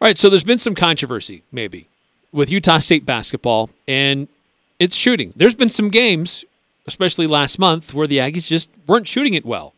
All 0.00 0.06
right, 0.06 0.16
so 0.16 0.30
there's 0.30 0.44
been 0.44 0.58
some 0.58 0.76
controversy, 0.76 1.42
maybe, 1.50 1.88
with 2.30 2.52
Utah 2.52 2.78
State 2.78 3.04
basketball 3.04 3.68
and 3.88 4.28
its 4.78 4.94
shooting. 4.94 5.32
There's 5.34 5.56
been 5.56 5.68
some 5.68 5.88
games, 5.88 6.44
especially 6.86 7.26
last 7.26 7.58
month, 7.58 7.92
where 7.92 8.06
the 8.06 8.18
Aggies 8.18 8.46
just 8.46 8.70
weren't 8.86 9.08
shooting 9.08 9.34
it 9.34 9.44
well. 9.44 9.74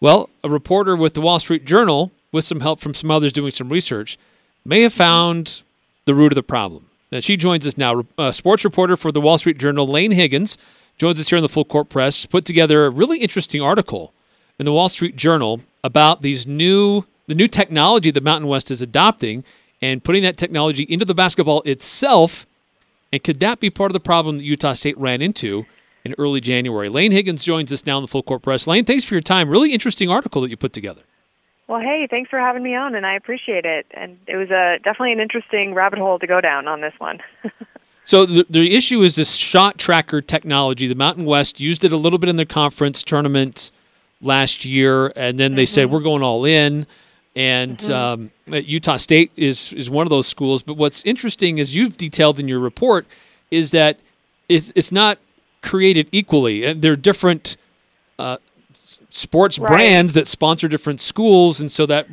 Well, 0.00 0.30
a 0.42 0.48
reporter 0.48 0.96
with 0.96 1.12
the 1.12 1.20
Wall 1.20 1.38
Street 1.38 1.66
Journal, 1.66 2.12
with 2.32 2.46
some 2.46 2.60
help 2.60 2.80
from 2.80 2.94
some 2.94 3.10
others 3.10 3.30
doing 3.30 3.50
some 3.50 3.68
research, 3.68 4.16
may 4.64 4.80
have 4.80 4.94
found 4.94 5.62
the 6.06 6.14
root 6.14 6.32
of 6.32 6.36
the 6.36 6.42
problem. 6.42 6.86
Now, 7.12 7.20
she 7.20 7.36
joins 7.36 7.66
us 7.66 7.76
now. 7.76 8.04
A 8.16 8.32
sports 8.32 8.64
reporter 8.64 8.96
for 8.96 9.12
the 9.12 9.20
Wall 9.20 9.36
Street 9.36 9.58
Journal, 9.58 9.86
Laine 9.86 10.12
Higgins, 10.12 10.56
joins 10.96 11.20
us 11.20 11.28
here 11.28 11.36
in 11.36 11.42
the 11.42 11.48
Full 11.48 11.66
Court 11.66 11.90
Press, 11.90 12.24
put 12.24 12.46
together 12.46 12.86
a 12.86 12.90
really 12.90 13.18
interesting 13.18 13.60
article 13.60 14.14
in 14.58 14.64
the 14.64 14.72
Wall 14.72 14.88
Street 14.88 15.14
Journal 15.16 15.60
about 15.84 16.22
these 16.22 16.46
new 16.46 17.04
the 17.28 17.34
new 17.34 17.46
technology 17.46 18.10
the 18.10 18.22
Mountain 18.22 18.48
West 18.48 18.70
is 18.70 18.80
adopting 18.80 19.44
and 19.80 20.02
putting 20.02 20.22
that 20.22 20.36
technology 20.36 20.84
into 20.84 21.04
the 21.04 21.14
basketball 21.14 21.62
itself. 21.62 22.46
And 23.12 23.22
could 23.22 23.40
that 23.40 23.60
be 23.60 23.70
part 23.70 23.90
of 23.90 23.94
the 23.94 24.00
problem 24.00 24.36
that 24.38 24.44
Utah 24.44 24.74
State 24.74 24.98
ran 24.98 25.22
into 25.22 25.66
in 26.04 26.14
early 26.18 26.40
January? 26.40 26.88
Laine 26.88 27.12
Higgins 27.12 27.44
joins 27.44 27.72
us 27.72 27.86
now 27.86 27.98
in 27.98 28.02
the 28.02 28.08
Full 28.08 28.22
Court 28.22 28.42
Press. 28.42 28.66
Laine, 28.66 28.84
thanks 28.84 29.04
for 29.04 29.14
your 29.14 29.22
time. 29.22 29.48
Really 29.48 29.72
interesting 29.72 30.10
article 30.10 30.42
that 30.42 30.50
you 30.50 30.56
put 30.56 30.72
together. 30.72 31.02
Well, 31.68 31.80
hey, 31.80 32.06
thanks 32.08 32.30
for 32.30 32.38
having 32.38 32.62
me 32.62 32.74
on, 32.74 32.94
and 32.94 33.04
I 33.04 33.14
appreciate 33.14 33.66
it. 33.66 33.86
And 33.90 34.18
it 34.26 34.36
was 34.36 34.50
a 34.50 34.78
definitely 34.82 35.12
an 35.12 35.20
interesting 35.20 35.74
rabbit 35.74 35.98
hole 35.98 36.18
to 36.18 36.26
go 36.26 36.40
down 36.40 36.66
on 36.66 36.80
this 36.80 36.94
one. 36.96 37.20
so 38.04 38.24
the, 38.24 38.46
the 38.48 38.74
issue 38.74 39.02
is 39.02 39.16
this 39.16 39.36
shot 39.36 39.76
tracker 39.76 40.22
technology. 40.22 40.86
The 40.86 40.94
Mountain 40.94 41.26
West 41.26 41.60
used 41.60 41.84
it 41.84 41.92
a 41.92 41.98
little 41.98 42.18
bit 42.18 42.30
in 42.30 42.36
their 42.36 42.46
conference 42.46 43.02
tournament 43.02 43.70
last 44.22 44.64
year, 44.64 45.12
and 45.14 45.38
then 45.38 45.56
they 45.56 45.64
mm-hmm. 45.64 45.68
said 45.68 45.90
we're 45.90 46.00
going 46.00 46.22
all 46.22 46.46
in. 46.46 46.86
And 47.38 47.78
mm-hmm. 47.78 47.92
um, 48.52 48.62
Utah 48.66 48.96
State 48.96 49.30
is 49.36 49.72
is 49.72 49.88
one 49.88 50.04
of 50.04 50.10
those 50.10 50.26
schools. 50.26 50.64
But 50.64 50.74
what's 50.74 51.04
interesting, 51.04 51.60
as 51.60 51.76
you've 51.76 51.96
detailed 51.96 52.40
in 52.40 52.48
your 52.48 52.58
report, 52.58 53.06
is 53.52 53.70
that 53.70 54.00
it's 54.48 54.72
it's 54.74 54.90
not 54.90 55.20
created 55.62 56.08
equally. 56.10 56.64
And 56.64 56.82
they're 56.82 56.96
different 56.96 57.56
uh, 58.18 58.38
sports 59.10 59.60
right. 59.60 59.68
brands 59.68 60.14
that 60.14 60.26
sponsor 60.26 60.66
different 60.66 61.00
schools, 61.00 61.60
and 61.60 61.70
so 61.70 61.86
that 61.86 62.08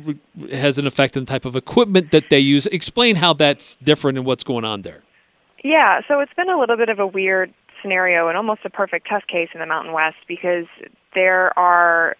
has 0.52 0.78
an 0.78 0.86
effect 0.86 1.16
on 1.16 1.24
the 1.24 1.30
type 1.30 1.44
of 1.44 1.56
equipment 1.56 2.12
that 2.12 2.30
they 2.30 2.38
use. 2.38 2.68
Explain 2.68 3.16
how 3.16 3.32
that's 3.32 3.74
different 3.78 4.18
and 4.18 4.24
what's 4.24 4.44
going 4.44 4.64
on 4.64 4.82
there. 4.82 5.02
Yeah, 5.64 6.02
so 6.06 6.20
it's 6.20 6.34
been 6.34 6.50
a 6.50 6.60
little 6.60 6.76
bit 6.76 6.88
of 6.88 7.00
a 7.00 7.06
weird 7.06 7.52
scenario 7.82 8.28
and 8.28 8.36
almost 8.36 8.60
a 8.64 8.70
perfect 8.70 9.08
test 9.08 9.26
case 9.26 9.48
in 9.54 9.58
the 9.58 9.66
Mountain 9.66 9.92
West 9.92 10.18
because 10.28 10.66
there 11.14 11.56
are 11.58 12.16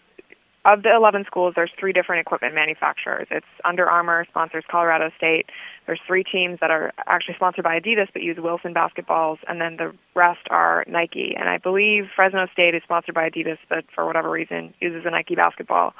of 0.67 0.83
the 0.83 0.93
11 0.93 1.23
schools, 1.25 1.53
there's 1.55 1.71
three 1.79 1.93
different 1.93 2.19
equipment 2.19 2.53
manufacturers. 2.53 3.27
It's 3.31 3.45
Under 3.63 3.89
Armour 3.89 4.25
sponsors 4.29 4.65
Colorado 4.69 5.09
State. 5.15 5.45
There's 5.85 6.01
three 6.05 6.25
teams 6.25 6.59
that 6.59 6.69
are 6.69 6.91
actually 7.07 7.35
sponsored 7.35 7.63
by 7.63 7.79
Adidas 7.79 8.07
but 8.11 8.21
use 8.21 8.37
Wilson 8.37 8.73
basketballs, 8.73 9.37
and 9.47 9.61
then 9.61 9.77
the 9.77 9.93
rest 10.13 10.41
are 10.49 10.83
Nike. 10.87 11.35
And 11.39 11.47
I 11.47 11.57
believe 11.57 12.09
Fresno 12.13 12.47
State 12.51 12.75
is 12.75 12.83
sponsored 12.83 13.15
by 13.15 13.29
Adidas, 13.29 13.57
but 13.69 13.85
for 13.95 14.05
whatever 14.05 14.29
reason 14.29 14.73
uses 14.81 15.05
a 15.05 15.09
Nike 15.09 15.35
basketball. 15.35 15.93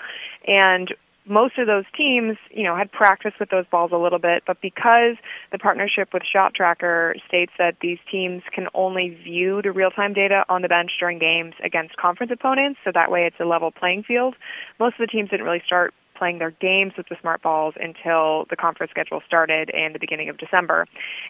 And 0.45 0.93
most 1.27 1.57
of 1.57 1.67
those 1.67 1.85
teams, 1.95 2.37
you 2.51 2.63
know, 2.63 2.75
had 2.75 2.91
practiced 2.91 3.39
with 3.39 3.49
those 3.49 3.65
balls 3.67 3.91
a 3.93 3.97
little 3.97 4.19
bit, 4.19 4.43
but 4.45 4.61
because 4.61 5.15
the 5.51 5.59
partnership 5.59 6.13
with 6.13 6.23
Shot 6.23 6.53
Tracker 6.53 7.15
states 7.27 7.51
that 7.57 7.75
these 7.81 7.99
teams 8.09 8.43
can 8.53 8.67
only 8.73 9.09
view 9.09 9.61
the 9.61 9.71
real-time 9.71 10.13
data 10.13 10.45
on 10.49 10.61
the 10.61 10.67
bench 10.67 10.91
during 10.99 11.19
games 11.19 11.53
against 11.63 11.97
conference 11.97 12.31
opponents, 12.31 12.79
so 12.83 12.91
that 12.93 13.11
way 13.11 13.25
it's 13.25 13.39
a 13.39 13.45
level 13.45 13.71
playing 13.71 14.03
field. 14.03 14.35
Most 14.79 14.93
of 14.93 14.99
the 14.99 15.07
teams 15.07 15.29
didn't 15.29 15.45
really 15.45 15.63
start 15.65 15.93
playing 16.15 16.39
their 16.39 16.51
games 16.51 16.93
with 16.97 17.07
the 17.09 17.15
smart 17.21 17.41
balls 17.41 17.75
until 17.79 18.45
the 18.49 18.55
conference 18.55 18.89
schedule 18.89 19.21
started 19.25 19.69
in 19.69 19.93
the 19.93 19.99
beginning 19.99 20.29
of 20.29 20.37
December. 20.37 20.87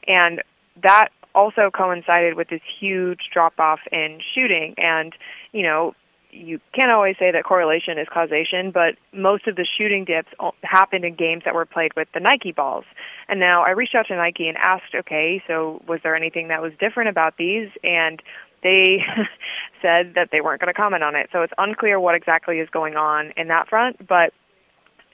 And 0.08 0.42
that 0.82 1.10
also 1.36 1.70
coincided 1.70 2.36
with 2.36 2.50
this 2.50 2.62
huge 2.80 3.30
drop 3.32 3.60
off 3.60 3.80
in 3.92 4.20
shooting 4.34 4.74
and 4.78 5.14
you 5.52 5.62
know 5.62 5.94
you 6.38 6.60
can't 6.74 6.92
always 6.92 7.16
say 7.18 7.32
that 7.32 7.44
correlation 7.44 7.98
is 7.98 8.08
causation, 8.12 8.72
but 8.72 8.96
most 9.12 9.48
of 9.48 9.56
the 9.56 9.66
shooting 9.78 10.06
dips 10.06 10.30
happened 10.64 11.06
in 11.06 11.16
games 11.16 11.44
that 11.46 11.56
were 11.56 11.66
played 11.66 11.92
with 11.96 12.08
the 12.14 12.20
Nike 12.20 12.52
balls. 12.52 12.86
And 13.28 13.40
now 13.40 13.64
I 13.64 13.72
reached 13.72 13.96
out 13.96 14.08
to 14.08 14.16
Nike 14.16 14.48
and 14.48 14.58
asked, 14.58 14.96
okay, 14.96 15.42
so 15.48 15.82
was 15.88 16.00
there 16.04 16.16
anything 16.16 16.50
that 16.50 16.62
was 16.62 16.74
different 16.80 17.10
about 17.10 17.38
these? 17.38 17.70
And 17.84 18.22
they 18.64 19.04
said 19.82 20.14
that 20.16 20.30
they 20.32 20.42
weren't 20.42 20.62
going 20.62 20.74
to 20.74 20.80
comment 20.80 21.04
on 21.04 21.16
it. 21.16 21.30
So 21.32 21.42
it's 21.42 21.54
unclear 21.58 22.00
what 22.00 22.16
exactly 22.16 22.60
is 22.60 22.70
going 22.70 22.96
on 22.96 23.32
in 23.38 23.48
that 23.50 23.68
front, 23.68 24.08
but 24.08 24.34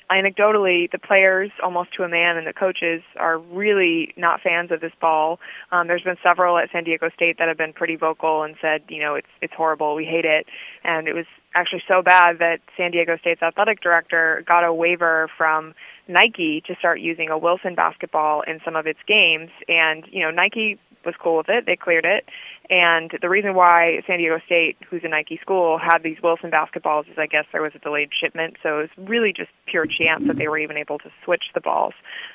anecdotally, 0.09 0.91
the 0.91 0.99
players, 0.99 1.51
almost 1.61 1.93
to 1.93 2.03
a 2.03 2.09
man, 2.09 2.37
and 2.37 2.45
the 2.45 2.53
coaches 2.53 3.01
are 3.17 3.37
really 3.37 4.13
not 4.17 4.41
fans 4.41 4.71
of 4.71 4.81
this 4.81 4.91
ball. 4.99 5.39
Um, 5.71 5.87
there's 5.87 6.03
been 6.03 6.17
several 6.23 6.57
at 6.57 6.71
San 6.71 6.83
Diego 6.83 7.09
State 7.09 7.37
that 7.39 7.47
have 7.47 7.57
been 7.57 7.73
pretty 7.73 7.95
vocal 7.95 8.43
and 8.43 8.55
said, 8.61 8.83
you 8.89 8.99
know, 8.99 9.15
it's 9.15 9.27
it's 9.41 9.53
horrible, 9.53 9.95
we 9.95 10.05
hate 10.05 10.25
it, 10.25 10.45
and 10.83 11.07
it 11.07 11.13
was 11.13 11.25
actually 11.55 11.83
so 11.87 12.01
bad 12.01 12.39
that 12.39 12.59
San 12.75 12.91
Diego 12.91 13.17
State's 13.17 13.41
athletic 13.41 13.81
director 13.81 14.43
got 14.47 14.63
a 14.63 14.73
waiver 14.73 15.29
from 15.37 15.73
Nike 16.07 16.61
to 16.67 16.75
start 16.75 16.99
using 16.99 17.29
a 17.29 17.37
Wilson 17.37 17.75
basketball 17.75 18.41
in 18.41 18.59
some 18.65 18.75
of 18.75 18.87
its 18.87 18.99
games, 19.07 19.51
and 19.67 20.05
you 20.11 20.21
know, 20.21 20.31
Nike 20.31 20.79
was 21.05 21.15
cool 21.19 21.37
with 21.37 21.49
it. 21.49 21.65
They 21.65 21.75
cleared 21.75 22.05
it. 22.05 22.25
And 22.69 23.11
the 23.21 23.29
reason 23.29 23.53
why 23.53 24.01
San 24.07 24.19
Diego 24.19 24.39
State, 24.45 24.77
who's 24.89 25.03
a 25.03 25.07
Nike 25.07 25.37
school, 25.41 25.77
had 25.77 25.99
these 26.03 26.17
Wilson 26.23 26.51
basketballs 26.51 27.09
is 27.09 27.17
I 27.17 27.27
guess 27.27 27.45
there 27.51 27.61
was 27.61 27.71
a 27.75 27.79
delayed 27.79 28.09
shipment. 28.19 28.57
So 28.63 28.79
it 28.79 28.89
was 28.97 29.09
really 29.09 29.33
just 29.33 29.51
pure 29.65 29.85
chance 29.85 30.23
that 30.27 30.37
they 30.37 30.47
were 30.47 30.57
even 30.57 30.77
able 30.77 30.99
to 30.99 31.11
switch 31.23 31.43
the 31.53 31.61
balls. 31.61 31.93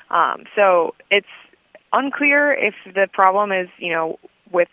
Um, 0.09 0.43
so 0.55 0.95
it's 1.09 1.27
unclear 1.93 2.53
if 2.53 2.75
the 2.85 3.07
problem 3.11 3.51
is, 3.51 3.69
you 3.77 3.91
know, 3.91 4.19
with 4.51 4.69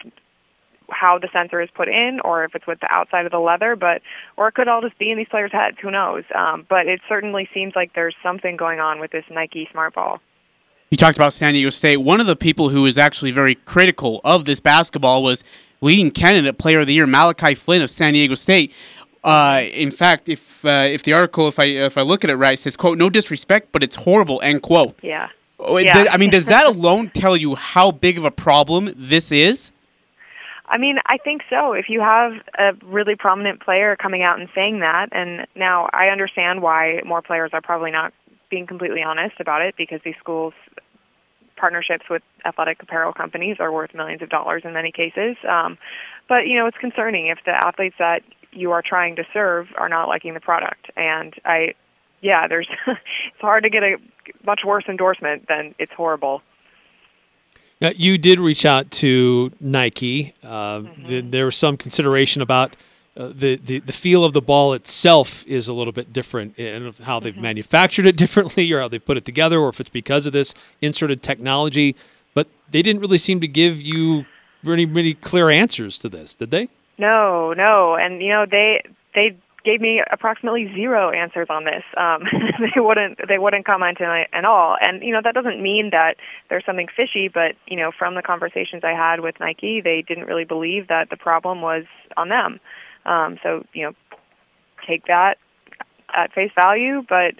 how 0.90 1.18
the 1.18 1.28
sensor 1.32 1.60
is 1.60 1.68
put 1.74 1.88
in 1.88 2.20
or 2.24 2.44
if 2.44 2.54
it's 2.54 2.66
with 2.66 2.80
the 2.80 2.88
outside 2.90 3.26
of 3.26 3.32
the 3.32 3.38
leather 3.38 3.76
but 3.76 4.02
or 4.36 4.48
it 4.48 4.54
could 4.54 4.68
all 4.68 4.80
just 4.80 4.98
be 4.98 5.10
in 5.10 5.18
these 5.18 5.28
players 5.28 5.50
heads 5.52 5.76
who 5.80 5.90
knows 5.90 6.24
um, 6.34 6.64
but 6.68 6.86
it 6.86 7.00
certainly 7.08 7.48
seems 7.52 7.74
like 7.74 7.92
there's 7.94 8.14
something 8.22 8.56
going 8.56 8.80
on 8.80 9.00
with 9.00 9.10
this 9.10 9.24
nike 9.30 9.68
smart 9.72 9.94
ball 9.94 10.20
you 10.90 10.96
talked 10.96 11.16
about 11.16 11.32
San 11.32 11.54
Diego 11.54 11.70
State. 11.70 11.98
One 11.98 12.20
of 12.20 12.26
the 12.26 12.36
people 12.36 12.68
who 12.68 12.82
was 12.82 12.96
actually 12.96 13.32
very 13.32 13.54
critical 13.54 14.20
of 14.24 14.44
this 14.44 14.60
basketball 14.60 15.22
was 15.22 15.42
leading 15.80 16.10
candidate 16.10 16.58
player 16.58 16.80
of 16.80 16.86
the 16.86 16.94
year 16.94 17.06
Malachi 17.06 17.54
Flynn 17.54 17.82
of 17.82 17.90
San 17.90 18.14
Diego 18.14 18.34
State. 18.34 18.72
Uh, 19.24 19.62
in 19.72 19.90
fact, 19.90 20.28
if 20.28 20.64
uh, 20.64 20.86
if 20.88 21.02
the 21.02 21.12
article, 21.12 21.48
if 21.48 21.58
I 21.58 21.64
if 21.64 21.98
I 21.98 22.02
look 22.02 22.22
at 22.22 22.30
it 22.30 22.36
right, 22.36 22.58
says 22.58 22.76
quote 22.76 22.96
No 22.98 23.10
disrespect, 23.10 23.72
but 23.72 23.82
it's 23.82 23.96
horrible 23.96 24.40
end 24.42 24.62
quote. 24.62 24.96
Yeah. 25.02 25.28
Oh, 25.58 25.78
yeah. 25.78 25.92
Does, 25.92 26.08
I 26.10 26.16
mean, 26.18 26.30
does 26.30 26.46
that 26.46 26.66
alone 26.66 27.08
tell 27.08 27.36
you 27.36 27.54
how 27.54 27.90
big 27.90 28.18
of 28.18 28.24
a 28.24 28.30
problem 28.30 28.92
this 28.94 29.32
is? 29.32 29.72
I 30.68 30.78
mean, 30.78 30.98
I 31.06 31.16
think 31.18 31.42
so. 31.48 31.72
If 31.72 31.88
you 31.88 32.00
have 32.00 32.32
a 32.58 32.74
really 32.84 33.14
prominent 33.14 33.60
player 33.60 33.96
coming 33.96 34.22
out 34.22 34.38
and 34.38 34.48
saying 34.54 34.80
that, 34.80 35.08
and 35.12 35.46
now 35.54 35.88
I 35.92 36.08
understand 36.08 36.60
why 36.60 37.00
more 37.06 37.22
players 37.22 37.50
are 37.52 37.60
probably 37.60 37.90
not 37.90 38.12
being 38.56 38.66
completely 38.66 39.02
honest 39.02 39.38
about 39.38 39.60
it 39.60 39.74
because 39.76 40.00
these 40.02 40.14
schools 40.18 40.54
partnerships 41.56 42.06
with 42.08 42.22
athletic 42.46 42.82
apparel 42.82 43.12
companies 43.12 43.58
are 43.60 43.70
worth 43.70 43.92
millions 43.92 44.22
of 44.22 44.30
dollars 44.30 44.62
in 44.64 44.72
many 44.72 44.90
cases. 44.90 45.36
Um, 45.46 45.76
but 46.26 46.46
you 46.46 46.54
know, 46.54 46.64
it's 46.64 46.78
concerning 46.78 47.26
if 47.26 47.38
the 47.44 47.52
athletes 47.52 47.96
that 47.98 48.22
you 48.52 48.72
are 48.72 48.80
trying 48.80 49.16
to 49.16 49.24
serve 49.34 49.68
are 49.76 49.90
not 49.90 50.08
liking 50.08 50.32
the 50.32 50.40
product. 50.40 50.90
And 50.96 51.34
I, 51.44 51.74
yeah, 52.22 52.48
there's 52.48 52.66
it's 52.86 53.40
hard 53.40 53.64
to 53.64 53.68
get 53.68 53.82
a 53.82 53.96
much 54.46 54.62
worse 54.64 54.84
endorsement 54.88 55.48
than 55.48 55.74
it's 55.78 55.92
horrible. 55.92 56.40
Now, 57.78 57.90
you 57.94 58.16
did 58.16 58.40
reach 58.40 58.64
out 58.64 58.90
to 59.02 59.52
Nike. 59.60 60.32
Uh, 60.42 60.78
mm-hmm. 60.78 61.02
th- 61.02 61.24
there 61.28 61.44
was 61.44 61.56
some 61.56 61.76
consideration 61.76 62.40
about 62.40 62.74
uh, 63.16 63.32
the, 63.34 63.56
the 63.56 63.78
the 63.80 63.92
feel 63.92 64.24
of 64.24 64.32
the 64.34 64.42
ball 64.42 64.74
itself 64.74 65.46
is 65.46 65.68
a 65.68 65.72
little 65.72 65.92
bit 65.92 66.12
different 66.12 66.58
in 66.58 66.92
how 67.04 67.18
they've 67.18 67.40
manufactured 67.40 68.04
it 68.04 68.16
differently 68.24 68.70
or 68.72 68.80
how 68.80 68.88
they 68.88 68.98
put 68.98 69.16
it 69.16 69.24
together 69.24 69.58
or 69.58 69.70
if 69.70 69.80
it's 69.80 69.90
because 69.90 70.26
of 70.26 70.32
this 70.32 70.54
inserted 70.82 71.22
technology 71.22 71.96
but 72.34 72.46
they 72.70 72.82
didn't 72.82 73.00
really 73.00 73.18
seem 73.18 73.40
to 73.40 73.48
give 73.48 73.80
you 73.80 74.26
really 74.62 74.84
really 74.84 75.14
clear 75.14 75.48
answers 75.48 75.98
to 75.98 76.08
this 76.08 76.34
did 76.34 76.50
they? 76.50 76.68
No 76.98 77.54
no 77.54 77.96
and 77.96 78.20
you 78.20 78.28
know 78.28 78.44
they 78.44 78.82
they 79.14 79.36
gave 79.64 79.80
me 79.80 80.00
approximately 80.12 80.70
zero 80.74 81.10
answers 81.10 81.48
on 81.50 81.64
this 81.64 81.82
um, 81.96 82.22
they 82.60 82.80
wouldn't 82.80 83.18
they 83.28 83.38
wouldn't 83.38 83.66
comment 83.66 84.00
on 84.00 84.20
it 84.20 84.28
at 84.32 84.44
all 84.44 84.76
and 84.80 85.02
you 85.02 85.12
know 85.12 85.20
that 85.22 85.34
doesn't 85.34 85.60
mean 85.60 85.88
that 85.90 86.16
there's 86.48 86.64
something 86.64 86.86
fishy 86.94 87.28
but 87.28 87.56
you 87.66 87.76
know 87.76 87.90
from 87.98 88.14
the 88.14 88.22
conversations 88.22 88.84
i 88.84 88.92
had 88.92 89.20
with 89.20 89.34
nike 89.40 89.80
they 89.82 90.02
didn't 90.06 90.24
really 90.24 90.44
believe 90.44 90.86
that 90.86 91.10
the 91.10 91.16
problem 91.16 91.62
was 91.62 91.84
on 92.16 92.28
them 92.28 92.60
um, 93.06 93.38
so 93.42 93.64
you 93.72 93.84
know, 93.84 93.94
take 94.86 95.06
that 95.06 95.38
at 96.14 96.32
face 96.32 96.52
value. 96.54 97.02
But 97.08 97.34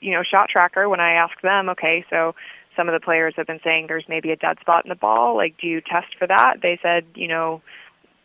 you 0.00 0.12
know, 0.12 0.22
shot 0.22 0.48
tracker. 0.48 0.88
When 0.88 1.00
I 1.00 1.12
ask 1.12 1.38
them, 1.42 1.68
okay, 1.70 2.04
so 2.08 2.34
some 2.76 2.88
of 2.88 2.92
the 2.92 3.04
players 3.04 3.34
have 3.36 3.46
been 3.46 3.60
saying 3.62 3.86
there's 3.86 4.08
maybe 4.08 4.30
a 4.30 4.36
dead 4.36 4.58
spot 4.60 4.84
in 4.84 4.88
the 4.88 4.94
ball. 4.94 5.36
Like, 5.36 5.56
do 5.58 5.66
you 5.66 5.80
test 5.80 6.16
for 6.18 6.26
that? 6.26 6.56
They 6.62 6.78
said, 6.82 7.04
you 7.14 7.28
know, 7.28 7.62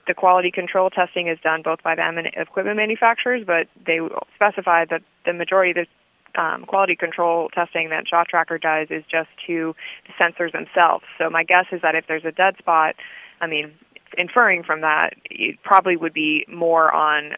the 0.07 0.13
quality 0.13 0.49
control 0.49 0.89
testing 0.89 1.27
is 1.27 1.37
done 1.43 1.61
both 1.61 1.83
by 1.83 1.95
them 1.95 2.17
and 2.17 2.27
equipment 2.27 2.77
manufacturers, 2.77 3.43
but 3.45 3.67
they 3.85 3.99
specified 4.35 4.89
that 4.89 5.03
the 5.25 5.33
majority 5.33 5.79
of 5.79 5.85
the 5.85 6.41
um, 6.41 6.65
quality 6.65 6.95
control 6.95 7.49
testing 7.49 7.89
that 7.89 8.07
Shot 8.07 8.27
Tracker 8.27 8.57
does 8.57 8.87
is 8.89 9.03
just 9.09 9.29
to 9.47 9.75
the 10.07 10.13
sensors 10.13 10.51
themselves. 10.51 11.05
So 11.17 11.29
my 11.29 11.43
guess 11.43 11.65
is 11.71 11.81
that 11.81 11.95
if 11.95 12.07
there's 12.07 12.25
a 12.25 12.31
dead 12.31 12.57
spot, 12.57 12.95
I 13.41 13.47
mean, 13.47 13.71
inferring 14.17 14.63
from 14.63 14.81
that, 14.81 15.13
it 15.25 15.61
probably 15.63 15.95
would 15.95 16.13
be 16.13 16.45
more 16.47 16.93
on 16.93 17.35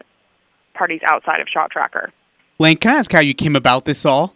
parties 0.73 1.01
outside 1.05 1.39
of 1.41 1.47
Shot 1.47 1.71
Tracker. 1.71 2.11
Laine, 2.59 2.77
can 2.77 2.91
I 2.91 2.99
ask 2.99 3.11
how 3.11 3.19
you 3.19 3.33
came 3.33 3.55
about 3.55 3.85
this 3.85 4.05
all? 4.05 4.35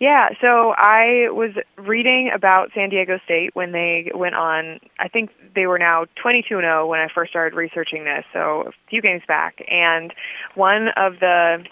Yeah, 0.00 0.30
so 0.40 0.72
I 0.78 1.28
was 1.30 1.50
reading 1.76 2.30
about 2.34 2.70
San 2.74 2.88
Diego 2.88 3.20
State 3.26 3.54
when 3.54 3.72
they 3.72 4.10
went 4.14 4.34
on. 4.34 4.80
I 4.98 5.08
think 5.08 5.30
they 5.54 5.66
were 5.66 5.78
now 5.78 6.06
22 6.16 6.58
0 6.58 6.86
when 6.86 7.00
I 7.00 7.08
first 7.14 7.30
started 7.30 7.54
researching 7.54 8.04
this, 8.04 8.24
so 8.32 8.62
a 8.68 8.72
few 8.88 9.02
games 9.02 9.22
back. 9.28 9.62
And 9.68 10.14
one 10.54 10.88
of 10.96 11.20
the 11.20 11.66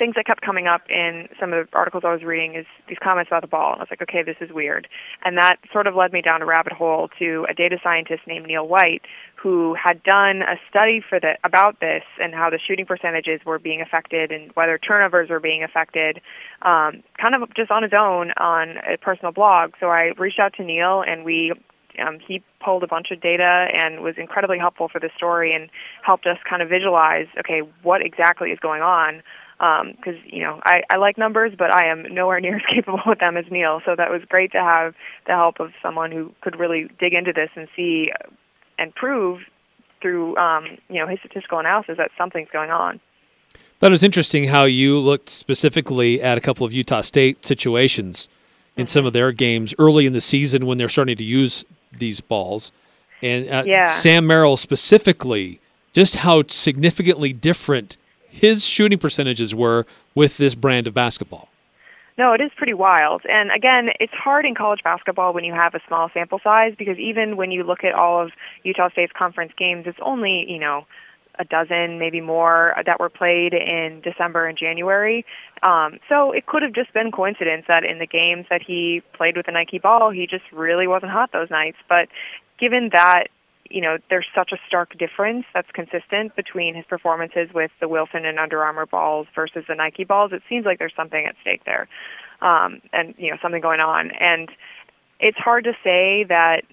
things 0.00 0.14
that 0.16 0.24
kept 0.24 0.40
coming 0.40 0.66
up 0.66 0.80
in 0.88 1.28
some 1.38 1.52
of 1.52 1.66
the 1.66 1.76
articles 1.76 2.04
I 2.06 2.12
was 2.12 2.22
reading 2.22 2.54
is 2.54 2.64
these 2.88 2.96
comments 3.02 3.28
about 3.28 3.42
the 3.42 3.48
ball. 3.48 3.72
And 3.72 3.80
I 3.80 3.82
was 3.82 3.88
like, 3.90 4.02
okay, 4.02 4.22
this 4.22 4.38
is 4.40 4.50
weird. 4.50 4.88
And 5.24 5.36
that 5.36 5.56
sort 5.72 5.86
of 5.86 5.94
led 5.94 6.10
me 6.10 6.22
down 6.22 6.40
a 6.40 6.46
rabbit 6.46 6.72
hole 6.72 7.10
to 7.18 7.46
a 7.50 7.54
data 7.54 7.78
scientist 7.84 8.22
named 8.26 8.46
Neil 8.46 8.66
White, 8.66 9.02
who 9.36 9.74
had 9.74 10.02
done 10.02 10.40
a 10.40 10.56
study 10.70 11.02
for 11.06 11.20
the 11.20 11.36
about 11.44 11.80
this 11.80 12.02
and 12.18 12.34
how 12.34 12.48
the 12.48 12.58
shooting 12.58 12.86
percentages 12.86 13.40
were 13.44 13.58
being 13.58 13.82
affected 13.82 14.32
and 14.32 14.50
whether 14.52 14.78
turnovers 14.78 15.28
were 15.28 15.38
being 15.38 15.62
affected, 15.62 16.20
um, 16.62 17.02
kind 17.20 17.34
of 17.34 17.52
just 17.54 17.70
on 17.70 17.82
his 17.82 17.92
own 17.92 18.32
on 18.38 18.78
a 18.78 18.96
personal 18.96 19.32
blog. 19.32 19.74
So 19.80 19.88
I 19.88 20.12
reached 20.16 20.40
out 20.40 20.54
to 20.54 20.64
Neil 20.64 21.04
and 21.06 21.24
we 21.24 21.52
um, 21.98 22.18
he 22.26 22.42
pulled 22.64 22.82
a 22.82 22.86
bunch 22.86 23.10
of 23.10 23.20
data 23.20 23.66
and 23.72 24.00
was 24.00 24.14
incredibly 24.16 24.58
helpful 24.58 24.88
for 24.88 25.00
the 25.00 25.10
story 25.16 25.52
and 25.52 25.68
helped 26.02 26.26
us 26.26 26.38
kind 26.48 26.62
of 26.62 26.68
visualize 26.68 27.26
okay 27.38 27.60
what 27.82 28.00
exactly 28.00 28.50
is 28.50 28.58
going 28.60 28.80
on 28.80 29.22
because 29.60 30.16
um, 30.16 30.22
you 30.24 30.42
know 30.42 30.58
I, 30.64 30.82
I 30.90 30.96
like 30.96 31.18
numbers, 31.18 31.52
but 31.56 31.74
I 31.74 31.88
am 31.88 32.14
nowhere 32.14 32.40
near 32.44 32.56
as 32.56 32.62
capable 32.68 33.02
with 33.06 33.18
them 33.18 33.36
as 33.36 33.44
Neil. 33.50 33.82
So 33.84 33.94
that 33.94 34.10
was 34.10 34.22
great 34.28 34.52
to 34.52 34.60
have 34.60 34.94
the 35.26 35.32
help 35.32 35.60
of 35.60 35.72
someone 35.82 36.10
who 36.10 36.32
could 36.40 36.58
really 36.58 36.90
dig 36.98 37.12
into 37.12 37.32
this 37.32 37.50
and 37.54 37.68
see 37.76 38.10
and 38.78 38.94
prove 38.94 39.40
through 40.00 40.36
um, 40.38 40.78
you 40.88 40.98
know 40.98 41.06
his 41.06 41.18
statistical 41.20 41.58
analysis 41.58 41.98
that 41.98 42.10
something's 42.16 42.48
going 42.50 42.70
on. 42.70 43.00
That 43.80 43.90
was 43.90 44.02
interesting 44.02 44.48
how 44.48 44.64
you 44.64 44.98
looked 44.98 45.28
specifically 45.28 46.22
at 46.22 46.38
a 46.38 46.40
couple 46.40 46.64
of 46.64 46.72
Utah 46.72 47.00
State 47.00 47.44
situations 47.44 48.28
in 48.76 48.84
mm-hmm. 48.84 48.88
some 48.88 49.04
of 49.04 49.12
their 49.12 49.32
games 49.32 49.74
early 49.78 50.06
in 50.06 50.12
the 50.12 50.20
season 50.20 50.66
when 50.66 50.78
they're 50.78 50.88
starting 50.88 51.16
to 51.16 51.24
use 51.24 51.64
these 51.92 52.22
balls, 52.22 52.72
and 53.22 53.46
uh, 53.50 53.64
yeah. 53.66 53.84
Sam 53.84 54.26
Merrill 54.26 54.56
specifically, 54.56 55.60
just 55.92 56.16
how 56.16 56.42
significantly 56.48 57.34
different 57.34 57.98
his 58.30 58.66
shooting 58.66 58.98
percentages 58.98 59.54
were 59.54 59.86
with 60.14 60.38
this 60.38 60.54
brand 60.54 60.86
of 60.86 60.94
basketball. 60.94 61.48
No, 62.18 62.32
it 62.32 62.40
is 62.40 62.50
pretty 62.54 62.74
wild. 62.74 63.22
And 63.26 63.50
again, 63.50 63.88
it's 63.98 64.12
hard 64.12 64.44
in 64.44 64.54
college 64.54 64.82
basketball 64.84 65.32
when 65.32 65.44
you 65.44 65.54
have 65.54 65.74
a 65.74 65.80
small 65.88 66.10
sample 66.12 66.38
size 66.44 66.74
because 66.76 66.98
even 66.98 67.36
when 67.36 67.50
you 67.50 67.64
look 67.64 67.82
at 67.82 67.94
all 67.94 68.22
of 68.22 68.32
Utah 68.62 68.90
State's 68.90 69.12
conference 69.12 69.52
games, 69.56 69.86
it's 69.86 69.98
only, 70.02 70.44
you 70.46 70.58
know, 70.58 70.86
a 71.38 71.44
dozen, 71.44 71.98
maybe 71.98 72.20
more, 72.20 72.74
that 72.84 73.00
were 73.00 73.08
played 73.08 73.54
in 73.54 74.02
December 74.02 74.46
and 74.46 74.58
January. 74.58 75.24
Um, 75.62 75.98
so 76.08 76.32
it 76.32 76.44
could 76.44 76.62
have 76.62 76.74
just 76.74 76.92
been 76.92 77.10
coincidence 77.10 77.64
that 77.68 77.84
in 77.84 77.98
the 77.98 78.06
games 78.06 78.44
that 78.50 78.60
he 78.60 79.02
played 79.14 79.36
with 79.36 79.46
the 79.46 79.52
Nike 79.52 79.78
ball, 79.78 80.10
he 80.10 80.26
just 80.26 80.44
really 80.52 80.86
wasn't 80.86 81.12
hot 81.12 81.32
those 81.32 81.48
nights. 81.48 81.78
But 81.88 82.08
given 82.58 82.90
that 82.92 83.28
you 83.70 83.80
know, 83.80 83.98
there's 84.10 84.26
such 84.34 84.52
a 84.52 84.56
stark 84.66 84.98
difference 84.98 85.46
that's 85.54 85.70
consistent 85.72 86.34
between 86.36 86.74
his 86.74 86.84
performances 86.86 87.48
with 87.54 87.70
the 87.80 87.88
Wilson 87.88 88.24
and 88.24 88.38
Under 88.38 88.62
Armour 88.62 88.86
balls 88.86 89.26
versus 89.34 89.64
the 89.68 89.74
Nike 89.74 90.04
balls. 90.04 90.32
It 90.32 90.42
seems 90.48 90.66
like 90.66 90.78
there's 90.78 90.94
something 90.96 91.24
at 91.24 91.36
stake 91.40 91.64
there, 91.64 91.88
um, 92.42 92.82
and 92.92 93.14
you 93.16 93.30
know, 93.30 93.36
something 93.40 93.60
going 93.60 93.80
on. 93.80 94.10
And 94.10 94.50
it's 95.20 95.38
hard 95.38 95.64
to 95.64 95.72
say 95.84 96.24
that 96.24 96.64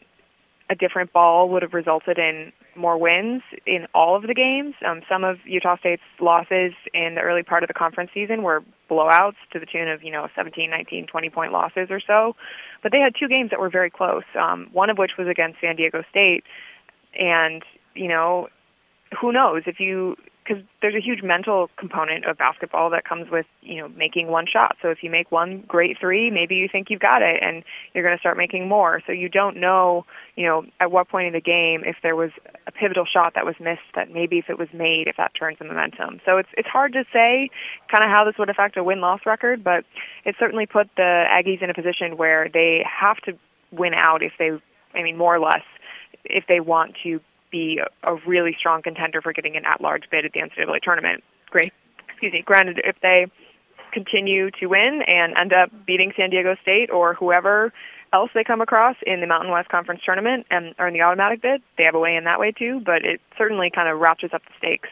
a 0.70 0.76
different 0.76 1.14
ball 1.14 1.50
would 1.50 1.62
have 1.62 1.74
resulted 1.74 2.18
in 2.18 2.52
more 2.76 2.98
wins 2.98 3.42
in 3.66 3.88
all 3.94 4.16
of 4.16 4.24
the 4.24 4.34
games. 4.34 4.76
Um, 4.86 5.02
some 5.10 5.24
of 5.24 5.38
Utah 5.46 5.78
State's 5.78 6.04
losses 6.20 6.74
in 6.94 7.16
the 7.16 7.22
early 7.22 7.44
part 7.44 7.64
of 7.64 7.68
the 7.68 7.74
conference 7.74 8.12
season 8.14 8.44
were 8.44 8.64
blowouts 8.90 9.36
to 9.52 9.60
the 9.60 9.66
tune 9.66 9.88
of, 9.88 10.04
you 10.04 10.12
know, 10.12 10.28
17, 10.36 10.70
19, 10.70 11.08
20 11.08 11.30
point 11.30 11.52
losses 11.52 11.88
or 11.90 12.00
so. 12.00 12.36
But 12.84 12.92
they 12.92 13.00
had 13.00 13.14
two 13.20 13.28
games 13.28 13.50
that 13.50 13.60
were 13.60 13.70
very 13.70 13.90
close, 13.90 14.24
um, 14.40 14.68
one 14.72 14.90
of 14.90 14.98
which 14.98 15.12
was 15.18 15.28
against 15.28 15.60
San 15.60 15.76
Diego 15.76 16.04
State, 16.10 16.44
and 17.18 17.64
you 17.96 18.08
know 18.08 18.50
who 19.20 19.32
knows 19.32 19.64
if 19.66 19.80
you 19.80 20.18
because 20.48 20.64
there's 20.82 20.96
a 20.96 21.02
huge 21.02 21.24
mental 21.24 21.70
component 21.78 22.26
of 22.26 22.38
basketball 22.38 22.90
that 22.92 23.04
comes 23.04 23.30
with 23.30 23.46
you 23.62 23.82
know 23.82 23.90
making 23.90 24.28
one 24.28 24.46
shot. 24.48 24.78
So 24.82 24.90
if 24.90 25.04
you 25.04 25.10
make 25.10 25.32
one 25.32 25.64
great 25.68 25.98
three, 26.00 26.30
maybe 26.32 26.56
you 26.56 26.70
think 26.72 26.90
you've 26.90 27.02
got 27.02 27.22
it, 27.22 27.42
and 27.42 27.64
you're 27.94 28.04
going 28.04 28.16
to 28.16 28.20
start 28.20 28.38
making 28.38 28.68
more. 28.68 29.02
So 29.06 29.12
you 29.12 29.30
don't 29.30 29.58
know 29.58 30.06
you 30.36 30.46
know 30.46 30.66
at 30.80 30.92
what 30.92 31.10
point 31.10 31.28
in 31.28 31.34
the 31.34 31.42
game 31.42 31.84
if 31.86 31.98
there 32.02 32.16
was 32.16 32.32
a 32.66 32.72
pivotal 32.72 33.06
shot 33.06 33.34
that 33.36 33.46
was 33.46 33.56
missed 33.60 33.82
that 33.96 34.12
maybe 34.12 34.38
if 34.38 34.50
it 34.50 34.58
was 34.58 34.70
made 34.74 35.08
if 35.08 35.18
that 35.18 35.34
turns 35.34 35.60
the 35.60 35.66
momentum. 35.66 36.22
So 36.26 36.38
it's 36.38 36.50
it's 36.58 36.70
hard 36.70 36.94
to 36.94 37.04
say 37.12 37.50
kind 37.92 38.04
of 38.04 38.10
how 38.10 38.24
this 38.26 38.38
would 38.38 38.50
affect 38.50 38.78
a 38.78 38.84
win 38.84 39.02
loss 39.02 39.22
record, 39.26 39.64
but 39.64 39.86
it 40.24 40.36
certainly 40.40 40.66
put 40.66 40.90
the 40.96 41.26
Aggies 41.30 41.62
in 41.62 41.70
a 41.70 41.74
position 41.74 42.18
where 42.18 42.50
they 42.54 42.86
have 42.88 43.18
to 43.22 43.38
win 43.72 43.94
out 43.94 44.24
if 44.24 44.34
they 44.40 44.52
I 44.94 45.04
mean 45.04 45.18
more 45.18 45.36
or 45.36 45.40
less 45.40 45.64
if 46.24 46.46
they 46.48 46.60
want 46.60 46.96
to 47.04 47.20
be 47.50 47.80
a, 48.04 48.16
really 48.26 48.56
strong 48.60 48.82
contender 48.82 49.22
for 49.22 49.34
getting 49.34 49.56
an 49.56 49.66
at-large 49.66 50.04
bid 50.12 50.26
at 50.26 50.34
the 50.34 50.40
NCAA 50.40 50.82
tournament. 50.82 51.24
Great, 51.50 51.74
excuse 52.10 52.34
me. 52.34 52.42
Granted, 52.42 52.82
if 52.84 53.00
they 53.02 53.28
continue 53.92 54.52
to 54.52 54.68
win 54.68 55.02
and 55.08 55.34
end 55.38 55.54
up 55.54 55.72
beating 55.86 56.12
San 56.18 56.30
Diego 56.30 56.56
State 56.62 56.90
or 56.92 57.14
whoever 57.14 57.72
else 58.14 58.30
they 58.34 58.44
come 58.44 58.62
across 58.62 58.96
in 59.06 59.22
the 59.22 59.28
Mountain 59.28 59.52
West 59.52 59.70
Conference 59.70 60.02
tournament 60.04 60.46
and 60.50 60.76
are 60.78 60.88
in 60.88 60.94
the 60.94 61.02
automatic 61.02 61.42
bid, 61.42 61.62
they 61.78 61.84
have 61.84 61.96
a 61.96 62.00
way 62.00 62.16
in 62.16 62.26
that 62.26 62.40
way 62.40 62.52
too. 62.52 62.82
But 62.86 63.06
it 63.06 63.22
certainly 63.38 63.70
kind 63.70 63.88
of 63.88 64.00
ratchets 64.00 64.34
up 64.34 64.44
the 64.44 64.52
stakes. 64.58 64.90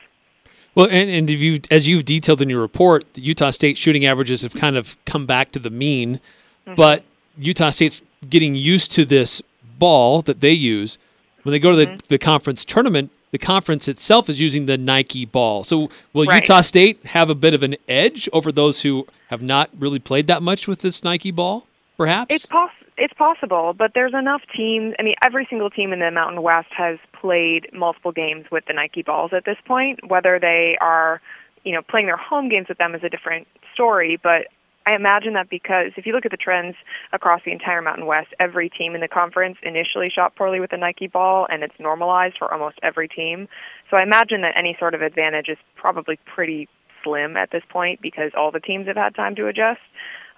Well, 0.74 0.88
and, 0.88 1.10
and 1.10 1.30
you, 1.30 1.60
as 1.72 1.88
you've 1.88 2.04
detailed 2.04 2.42
in 2.42 2.50
your 2.50 2.62
report, 2.62 3.14
the 3.14 3.22
Utah 3.22 3.52
State 3.52 3.78
shooting 3.78 4.06
averages 4.06 4.42
have 4.44 4.54
kind 4.54 4.76
of 4.76 4.98
come 5.06 5.26
back 5.26 5.52
to 5.52 5.60
the 5.60 5.70
mean, 5.70 6.16
mm-hmm. 6.18 6.76
but 6.76 7.04
Utah 7.38 7.70
State's 7.70 8.02
getting 8.30 8.56
used 8.56 8.92
to 8.94 9.06
this 9.06 9.42
ball 9.80 10.22
that 10.24 10.42
they 10.42 10.52
use 10.52 10.98
when 11.44 11.52
they 11.52 11.60
go 11.60 11.72
to 11.72 11.78
the, 11.78 11.86
mm-hmm. 11.86 12.00
the 12.08 12.18
conference 12.18 12.66
tournament, 12.66 13.12
the 13.30 13.38
conference 13.38 13.88
itself 13.88 14.30
is 14.30 14.42
using 14.42 14.66
the 14.66 14.78
Nike 14.78 15.26
ball. 15.26 15.64
So 15.64 15.90
will 16.12 16.26
right. 16.26 16.42
Utah 16.42 16.62
State 16.62 17.06
have 17.08 17.30
a 17.30 17.36
bit 17.36 17.54
of 17.54 17.62
an 17.62 17.76
edge 17.88 18.28
over 18.34 18.52
those 18.52 18.82
who 18.82 19.06
have 19.30 19.42
not 19.42 19.70
really 19.78 20.00
played 20.00 20.26
that 20.28 20.42
much 20.42 20.68
with 20.68 20.82
this 20.82 21.04
Nike 21.04 21.32
ball? 21.32 21.68
Perhaps 21.98 22.34
it's 22.34 22.46
possible. 22.46 22.82
It's 22.98 23.14
possible, 23.14 23.74
but 23.74 23.92
there's 23.94 24.14
enough 24.14 24.42
teams. 24.56 24.96
I 24.98 25.04
mean, 25.04 25.16
every 25.22 25.46
single 25.50 25.70
team 25.70 25.92
in 25.92 26.00
the 26.00 26.12
Mountain 26.12 26.42
West 26.42 26.70
has 26.72 26.98
played 27.12 27.68
multiple 27.74 28.14
games 28.14 28.46
with 28.50 28.66
the 28.68 28.74
Nike 28.74 29.02
balls 29.02 29.34
at 29.34 29.44
this 29.44 29.58
point. 29.66 30.00
Whether 30.08 30.40
they 30.40 30.78
are, 30.80 31.22
you 31.66 31.74
know, 31.74 31.82
playing 31.82 32.06
their 32.06 32.16
home 32.16 32.48
games 32.48 32.70
with 32.70 32.78
them 32.78 32.96
is 32.96 33.04
a 33.04 33.10
different 33.10 33.48
story. 33.74 34.18
But 34.24 34.48
I 34.86 34.94
imagine 34.94 35.34
that 35.34 35.50
because 35.50 35.92
if 35.98 36.06
you 36.06 36.14
look 36.14 36.26
at 36.26 36.32
the 36.32 36.38
trends 36.38 36.76
across 37.12 37.42
the 37.44 37.52
entire 37.52 37.82
Mountain 37.82 38.06
West, 38.06 38.28
every 38.40 38.70
team 38.70 38.94
in 38.94 39.02
the 39.02 39.08
conference 39.08 39.58
initially 39.64 40.08
shot 40.14 40.36
poorly 40.36 40.60
with 40.60 40.70
the 40.72 40.78
Nike 40.78 41.08
ball, 41.08 41.48
and 41.50 41.64
it's 41.64 41.74
normalized 41.80 42.38
for 42.38 42.54
almost 42.54 42.78
every 42.84 43.08
team. 43.08 43.48
So 43.90 43.98
I 43.98 44.04
imagine 44.04 44.42
that 44.42 44.54
any 44.56 44.76
sort 44.80 44.94
of 44.94 45.02
advantage 45.02 45.50
is 45.50 45.58
probably 45.76 46.20
pretty 46.26 46.70
slim 47.04 47.36
at 47.36 47.52
this 47.52 47.64
point 47.70 48.00
because 48.02 48.32
all 48.38 48.52
the 48.52 48.60
teams 48.60 48.88
have 48.88 48.96
had 48.96 49.16
time 49.16 49.36
to 49.36 49.48
adjust. 49.48 49.82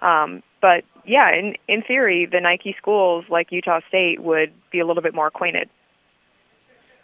Um, 0.00 0.42
but 0.60 0.84
yeah, 1.04 1.34
in 1.34 1.54
in 1.66 1.82
theory, 1.82 2.26
the 2.30 2.40
Nike 2.40 2.74
schools 2.78 3.24
like 3.28 3.52
Utah 3.52 3.80
State 3.88 4.22
would 4.22 4.52
be 4.70 4.80
a 4.80 4.86
little 4.86 5.02
bit 5.02 5.14
more 5.14 5.26
acquainted. 5.26 5.68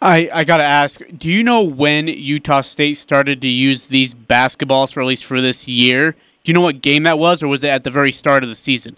I, 0.01 0.29
I 0.33 0.43
got 0.43 0.57
to 0.57 0.63
ask, 0.63 1.01
do 1.17 1.29
you 1.29 1.41
know 1.41 1.63
when 1.63 2.07
Utah 2.07 2.61
State 2.61 2.95
started 2.95 3.41
to 3.41 3.47
use 3.47 3.87
these 3.87 4.13
basketballs, 4.13 4.93
for 4.93 5.01
at 5.01 5.07
least 5.07 5.25
for 5.25 5.41
this 5.41 5.67
year? 5.67 6.15
Do 6.45 6.51
you 6.51 6.53
know 6.53 6.61
what 6.61 6.79
game 6.79 7.03
that 7.03 7.17
was, 7.17 7.41
or 7.41 7.47
was 7.47 7.63
it 7.63 7.69
at 7.69 7.83
the 7.83 7.89
very 7.89 8.11
start 8.11 8.43
of 8.43 8.49
the 8.49 8.55
season? 8.55 8.95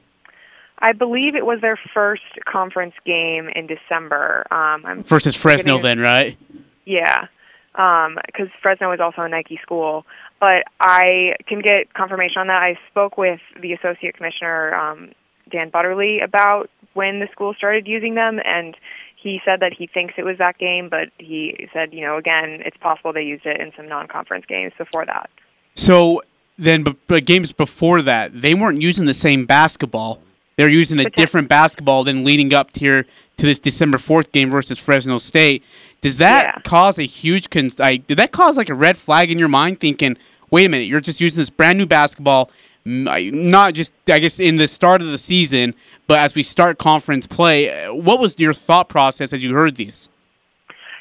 I 0.79 0.91
believe 0.91 1.33
it 1.33 1.45
was 1.45 1.61
their 1.61 1.79
first 1.93 2.23
conference 2.45 2.93
game 3.05 3.47
in 3.47 3.67
December. 3.67 4.45
Um, 4.51 4.85
I'm 4.85 5.03
Versus 5.03 5.33
Fresno, 5.33 5.77
then, 5.79 6.01
right? 6.01 6.37
Yeah, 6.83 7.27
because 7.71 8.47
um, 8.47 8.51
Fresno 8.61 8.91
is 8.91 8.99
also 8.99 9.21
a 9.21 9.29
Nike 9.29 9.57
school. 9.63 10.05
But 10.41 10.65
I 10.81 11.35
can 11.47 11.61
get 11.61 11.93
confirmation 11.93 12.41
on 12.41 12.47
that. 12.47 12.61
I 12.61 12.77
spoke 12.91 13.17
with 13.17 13.39
the 13.59 13.71
associate 13.71 14.17
commissioner, 14.17 14.75
um, 14.75 15.11
Dan 15.49 15.69
Butterly, 15.69 16.19
about 16.19 16.69
when 16.95 17.21
the 17.21 17.29
school 17.31 17.53
started 17.53 17.87
using 17.87 18.15
them, 18.15 18.41
and 18.43 18.75
he 19.15 19.39
said 19.45 19.61
that 19.61 19.71
he 19.71 19.87
thinks 19.87 20.15
it 20.17 20.25
was 20.25 20.37
that 20.39 20.57
game, 20.57 20.89
but 20.89 21.11
he 21.17 21.69
said, 21.71 21.93
you 21.93 22.01
know, 22.01 22.17
again, 22.17 22.61
it's 22.65 22.77
possible 22.77 23.13
they 23.13 23.23
used 23.23 23.45
it 23.45 23.61
in 23.61 23.71
some 23.77 23.87
non-conference 23.87 24.45
games 24.47 24.73
before 24.77 25.05
that. 25.05 25.29
So 25.75 26.21
then 26.57 26.83
but, 26.83 26.95
but 27.07 27.25
games 27.25 27.51
before 27.51 28.01
that, 28.01 28.41
they 28.41 28.53
weren't 28.53 28.81
using 28.81 29.05
the 29.05 29.13
same 29.13 29.45
basketball. 29.45 30.21
They're 30.55 30.69
using 30.69 30.99
a 30.99 31.09
different 31.11 31.49
basketball 31.49 32.03
than 32.03 32.23
leading 32.23 32.53
up 32.53 32.73
to 32.73 32.79
here 32.79 33.05
to 33.37 33.45
this 33.45 33.59
December 33.59 33.99
fourth 33.99 34.31
game 34.31 34.49
versus 34.49 34.79
Fresno 34.79 35.19
State. 35.19 35.63
Does 36.01 36.17
that 36.17 36.43
yeah. 36.45 36.61
cause 36.63 36.97
a 36.97 37.03
huge 37.03 37.47
like? 37.77 38.07
Did 38.07 38.17
that 38.17 38.31
cause 38.31 38.57
like 38.57 38.69
a 38.69 38.73
red 38.73 38.97
flag 38.97 39.29
in 39.29 39.37
your 39.37 39.49
mind, 39.49 39.79
thinking, 39.79 40.17
"Wait 40.49 40.65
a 40.65 40.69
minute, 40.69 40.85
you're 40.85 40.99
just 40.99 41.21
using 41.21 41.41
this 41.41 41.51
brand 41.51 41.77
new 41.77 41.85
basketball, 41.85 42.49
not 42.85 43.73
just 43.73 43.93
I 44.09 44.17
guess 44.17 44.39
in 44.39 44.55
the 44.55 44.67
start 44.67 45.01
of 45.01 45.07
the 45.07 45.17
season, 45.19 45.75
but 46.07 46.19
as 46.19 46.33
we 46.35 46.41
start 46.41 46.79
conference 46.79 47.27
play. 47.27 47.69
Uh, 47.69 47.93
what 47.93 48.19
was 48.19 48.39
your 48.39 48.53
thought 48.53 48.89
process 48.89 49.33
as 49.33 49.43
you 49.43 49.53
heard 49.53 49.75
these? 49.75 50.09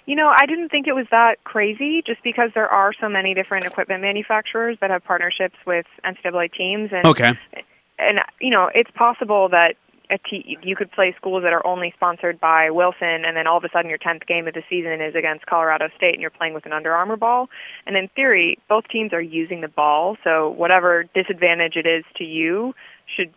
You 0.06 0.14
know, 0.14 0.28
I 0.28 0.46
didn't 0.46 0.68
think 0.68 0.86
it 0.86 0.94
was 0.94 1.06
that 1.10 1.42
crazy 1.44 2.00
just 2.06 2.22
because 2.22 2.50
there 2.54 2.68
are 2.68 2.92
so 3.00 3.08
many 3.08 3.34
different 3.34 3.66
equipment 3.66 4.02
manufacturers 4.02 4.78
that 4.80 4.90
have 4.90 5.04
partnerships 5.04 5.56
with 5.66 5.86
NCAA 6.04 6.52
teams 6.52 6.90
and 6.92 7.04
Okay. 7.06 7.32
and 7.98 8.20
you 8.40 8.50
know, 8.50 8.70
it's 8.72 8.90
possible 8.92 9.48
that 9.48 9.76
a 10.08 10.18
te- 10.18 10.58
you 10.62 10.76
could 10.76 10.92
play 10.92 11.12
schools 11.16 11.42
that 11.42 11.52
are 11.52 11.66
only 11.66 11.92
sponsored 11.96 12.40
by 12.40 12.70
Wilson, 12.70 13.24
and 13.24 13.36
then 13.36 13.48
all 13.48 13.58
of 13.58 13.64
a 13.64 13.68
sudden 13.70 13.88
your 13.88 13.98
10th 13.98 14.26
game 14.26 14.46
of 14.46 14.54
the 14.54 14.62
season 14.68 15.00
is 15.00 15.16
against 15.16 15.46
Colorado 15.46 15.88
State, 15.96 16.12
and 16.12 16.20
you're 16.22 16.30
playing 16.30 16.54
with 16.54 16.66
an 16.66 16.72
Under 16.72 16.92
Armour 16.94 17.16
ball. 17.16 17.50
And 17.86 17.96
in 17.96 18.06
theory, 18.08 18.58
both 18.68 18.86
teams 18.88 19.12
are 19.12 19.20
using 19.20 19.60
the 19.60 19.68
ball, 19.68 20.16
so 20.22 20.50
whatever 20.50 21.04
disadvantage 21.14 21.74
it 21.76 21.86
is 21.86 22.04
to 22.16 22.24
you 22.24 22.74
should 23.16 23.32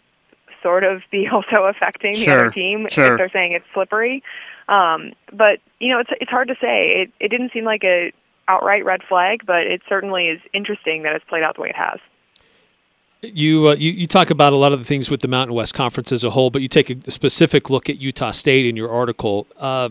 sort 0.61 0.83
of 0.83 1.01
be 1.11 1.27
also 1.31 1.65
affecting 1.65 2.13
the 2.13 2.29
other 2.29 2.51
team 2.51 2.87
sure. 2.89 3.13
if 3.13 3.17
they're 3.17 3.29
saying 3.29 3.53
it's 3.53 3.65
slippery. 3.73 4.23
Um, 4.67 5.13
but 5.33 5.59
you 5.79 5.91
know, 5.91 5.99
it's 5.99 6.11
it's 6.21 6.29
hard 6.29 6.47
to 6.49 6.55
say. 6.61 7.01
It 7.01 7.11
it 7.19 7.29
didn't 7.29 7.51
seem 7.51 7.65
like 7.65 7.83
a 7.83 8.13
outright 8.47 8.85
red 8.85 9.01
flag, 9.03 9.45
but 9.45 9.67
it 9.67 9.81
certainly 9.89 10.27
is 10.27 10.41
interesting 10.53 11.03
that 11.03 11.15
it's 11.15 11.25
played 11.25 11.43
out 11.43 11.55
the 11.55 11.61
way 11.61 11.69
it 11.69 11.75
has. 11.75 11.99
You, 13.21 13.69
uh, 13.69 13.75
you 13.75 13.91
you 13.91 14.07
talk 14.07 14.29
about 14.29 14.53
a 14.53 14.55
lot 14.55 14.71
of 14.71 14.79
the 14.79 14.85
things 14.85 15.11
with 15.11 15.21
the 15.21 15.27
Mountain 15.27 15.53
West 15.53 15.73
Conference 15.73 16.11
as 16.11 16.23
a 16.23 16.29
whole, 16.29 16.49
but 16.49 16.61
you 16.61 16.67
take 16.67 16.89
a 16.89 17.11
specific 17.11 17.69
look 17.69 17.89
at 17.89 17.99
Utah 17.99 18.31
State 18.31 18.65
in 18.65 18.77
your 18.77 18.89
article. 18.89 19.47
Uh, 19.57 19.89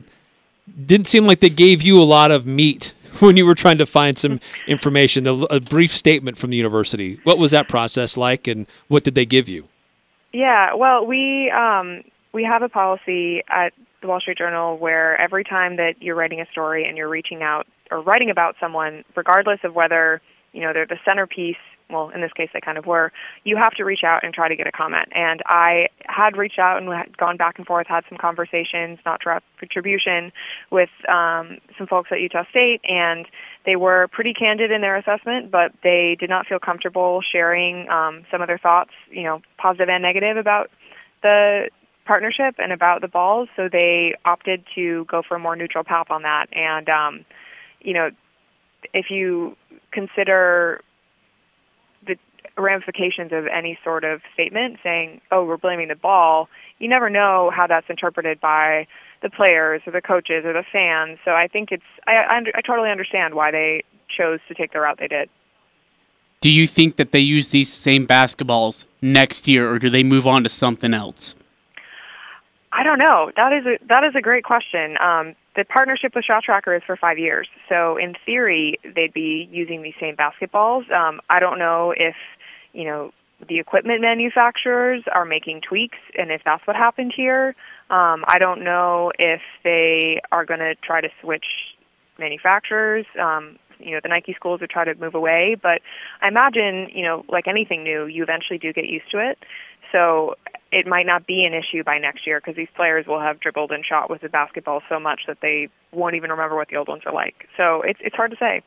didn't 0.86 1.06
seem 1.06 1.26
like 1.26 1.40
they 1.40 1.50
gave 1.50 1.82
you 1.82 2.00
a 2.00 2.04
lot 2.04 2.30
of 2.30 2.46
meat 2.46 2.94
when 3.20 3.36
you 3.36 3.44
were 3.44 3.54
trying 3.54 3.78
to 3.78 3.86
find 3.86 4.16
some 4.16 4.40
information. 4.66 5.26
A, 5.26 5.34
a 5.34 5.60
brief 5.60 5.90
statement 5.90 6.38
from 6.38 6.50
the 6.50 6.56
university. 6.56 7.20
What 7.24 7.38
was 7.38 7.50
that 7.50 7.68
process 7.68 8.16
like, 8.16 8.46
and 8.46 8.66
what 8.88 9.04
did 9.04 9.14
they 9.14 9.26
give 9.26 9.48
you? 9.48 9.68
Yeah, 10.32 10.74
well, 10.74 11.06
we 11.06 11.50
um, 11.50 12.02
we 12.32 12.44
have 12.44 12.62
a 12.62 12.68
policy 12.68 13.42
at 13.48 13.72
the 14.00 14.08
Wall 14.08 14.20
Street 14.20 14.38
Journal 14.38 14.76
where 14.76 15.20
every 15.20 15.44
time 15.44 15.76
that 15.76 16.00
you're 16.00 16.14
writing 16.14 16.40
a 16.40 16.46
story 16.46 16.86
and 16.86 16.96
you're 16.96 17.08
reaching 17.08 17.42
out 17.42 17.66
or 17.90 18.00
writing 18.00 18.30
about 18.30 18.56
someone, 18.60 19.04
regardless 19.16 19.60
of 19.64 19.74
whether 19.74 20.20
you 20.52 20.60
know 20.60 20.72
they're 20.72 20.86
the 20.86 20.98
centerpiece, 21.04 21.56
well, 21.90 22.10
in 22.10 22.20
this 22.20 22.32
case 22.32 22.50
they 22.52 22.60
kind 22.60 22.76
of 22.76 22.86
were, 22.86 23.12
you 23.44 23.56
have 23.56 23.72
to 23.72 23.84
reach 23.84 24.04
out 24.04 24.22
and 24.22 24.34
try 24.34 24.48
to 24.48 24.56
get 24.56 24.66
a 24.66 24.72
comment. 24.72 25.08
And 25.14 25.42
I 25.46 25.88
had 26.04 26.36
reached 26.36 26.58
out 26.58 26.80
and 26.80 26.92
had 26.92 27.16
gone 27.16 27.36
back 27.36 27.58
and 27.58 27.66
forth, 27.66 27.86
had 27.86 28.04
some 28.08 28.18
conversations, 28.18 28.98
not 29.06 29.22
for 29.22 29.40
attribution, 29.62 30.32
with 30.70 30.90
um, 31.08 31.58
some 31.78 31.86
folks 31.86 32.10
at 32.12 32.20
Utah 32.20 32.44
State, 32.50 32.80
and 32.84 33.26
they 33.68 33.76
were 33.76 34.08
pretty 34.10 34.32
candid 34.32 34.70
in 34.70 34.80
their 34.80 34.96
assessment, 34.96 35.50
but 35.50 35.72
they 35.82 36.16
did 36.18 36.30
not 36.30 36.46
feel 36.46 36.58
comfortable 36.58 37.20
sharing 37.20 37.86
um, 37.90 38.24
some 38.30 38.40
of 38.40 38.46
their 38.46 38.56
thoughts, 38.56 38.92
you 39.10 39.24
know, 39.24 39.42
positive 39.58 39.90
and 39.90 40.02
negative 40.02 40.38
about 40.38 40.70
the 41.22 41.68
partnership 42.06 42.54
and 42.56 42.72
about 42.72 43.02
the 43.02 43.08
balls. 43.08 43.46
So 43.56 43.68
they 43.70 44.14
opted 44.24 44.64
to 44.74 45.04
go 45.04 45.20
for 45.20 45.34
a 45.34 45.38
more 45.38 45.54
neutral 45.54 45.84
path 45.84 46.06
on 46.08 46.22
that. 46.22 46.46
And, 46.50 46.88
um, 46.88 47.26
you 47.82 47.92
know, 47.92 48.08
if 48.94 49.10
you 49.10 49.54
consider 49.92 50.80
the 52.06 52.16
ramifications 52.56 53.32
of 53.34 53.46
any 53.48 53.78
sort 53.84 54.02
of 54.02 54.22
statement 54.32 54.78
saying, 54.82 55.20
oh, 55.30 55.44
we're 55.44 55.58
blaming 55.58 55.88
the 55.88 55.94
ball, 55.94 56.48
you 56.78 56.88
never 56.88 57.10
know 57.10 57.52
how 57.54 57.66
that's 57.66 57.90
interpreted 57.90 58.40
by 58.40 58.86
the 59.22 59.30
players 59.30 59.82
or 59.86 59.92
the 59.92 60.00
coaches 60.00 60.44
or 60.44 60.52
the 60.52 60.64
fans. 60.72 61.18
So 61.24 61.32
I 61.32 61.48
think 61.48 61.72
it's, 61.72 61.82
I, 62.06 62.14
I, 62.16 62.40
I 62.54 62.60
totally 62.60 62.90
understand 62.90 63.34
why 63.34 63.50
they 63.50 63.84
chose 64.08 64.40
to 64.48 64.54
take 64.54 64.72
the 64.72 64.80
route 64.80 64.98
they 64.98 65.08
did. 65.08 65.28
Do 66.40 66.50
you 66.50 66.66
think 66.66 66.96
that 66.96 67.10
they 67.10 67.18
use 67.18 67.50
these 67.50 67.72
same 67.72 68.06
basketballs 68.06 68.84
next 69.02 69.48
year, 69.48 69.70
or 69.70 69.78
do 69.78 69.90
they 69.90 70.04
move 70.04 70.26
on 70.26 70.44
to 70.44 70.48
something 70.48 70.94
else? 70.94 71.34
I 72.72 72.84
don't 72.84 72.98
know. 72.98 73.32
That 73.34 73.52
is 73.52 73.66
a 73.66 73.86
that 73.86 74.04
is 74.04 74.14
a 74.14 74.20
great 74.20 74.44
question. 74.44 74.96
Um, 74.98 75.34
the 75.56 75.64
partnership 75.64 76.14
with 76.14 76.24
Shot 76.24 76.44
Tracker 76.44 76.76
is 76.76 76.82
for 76.86 76.96
five 76.96 77.18
years, 77.18 77.48
so 77.68 77.96
in 77.96 78.14
theory 78.24 78.78
they'd 78.94 79.12
be 79.12 79.48
using 79.50 79.82
these 79.82 79.94
same 79.98 80.14
basketballs. 80.14 80.90
Um, 80.92 81.20
I 81.28 81.40
don't 81.40 81.58
know 81.58 81.92
if 81.96 82.14
you 82.72 82.84
know 82.84 83.12
the 83.48 83.58
equipment 83.58 84.00
manufacturers 84.02 85.02
are 85.12 85.24
making 85.24 85.62
tweaks, 85.62 85.98
and 86.16 86.30
if 86.30 86.42
that's 86.44 86.64
what 86.66 86.76
happened 86.76 87.12
here. 87.16 87.56
Um, 87.90 88.24
I 88.28 88.38
don't 88.38 88.64
know 88.64 89.12
if 89.18 89.40
they 89.64 90.20
are 90.30 90.44
going 90.44 90.60
to 90.60 90.74
try 90.76 91.00
to 91.00 91.08
switch 91.20 91.46
manufacturers. 92.18 93.06
Um, 93.18 93.58
you 93.78 93.92
know, 93.92 94.00
the 94.02 94.08
Nike 94.08 94.34
schools 94.34 94.60
would 94.60 94.70
try 94.70 94.84
to 94.84 94.94
move 94.96 95.14
away, 95.14 95.56
but 95.60 95.80
I 96.20 96.28
imagine, 96.28 96.90
you 96.92 97.04
know, 97.04 97.24
like 97.28 97.46
anything 97.46 97.84
new, 97.84 98.06
you 98.06 98.22
eventually 98.22 98.58
do 98.58 98.72
get 98.72 98.86
used 98.86 99.10
to 99.12 99.18
it. 99.18 99.38
So 99.92 100.34
it 100.70 100.86
might 100.86 101.06
not 101.06 101.26
be 101.26 101.44
an 101.44 101.54
issue 101.54 101.82
by 101.82 101.98
next 101.98 102.26
year 102.26 102.40
because 102.40 102.56
these 102.56 102.68
players 102.74 103.06
will 103.06 103.20
have 103.20 103.40
dribbled 103.40 103.72
and 103.72 103.84
shot 103.84 104.10
with 104.10 104.20
the 104.20 104.28
basketball 104.28 104.82
so 104.88 105.00
much 105.00 105.22
that 105.26 105.40
they 105.40 105.68
won't 105.92 106.14
even 106.14 106.30
remember 106.30 106.56
what 106.56 106.68
the 106.68 106.76
old 106.76 106.88
ones 106.88 107.02
are 107.06 107.12
like. 107.12 107.48
So 107.56 107.82
it's 107.82 108.00
it's 108.02 108.16
hard 108.16 108.30
to 108.32 108.36
say. 108.36 108.62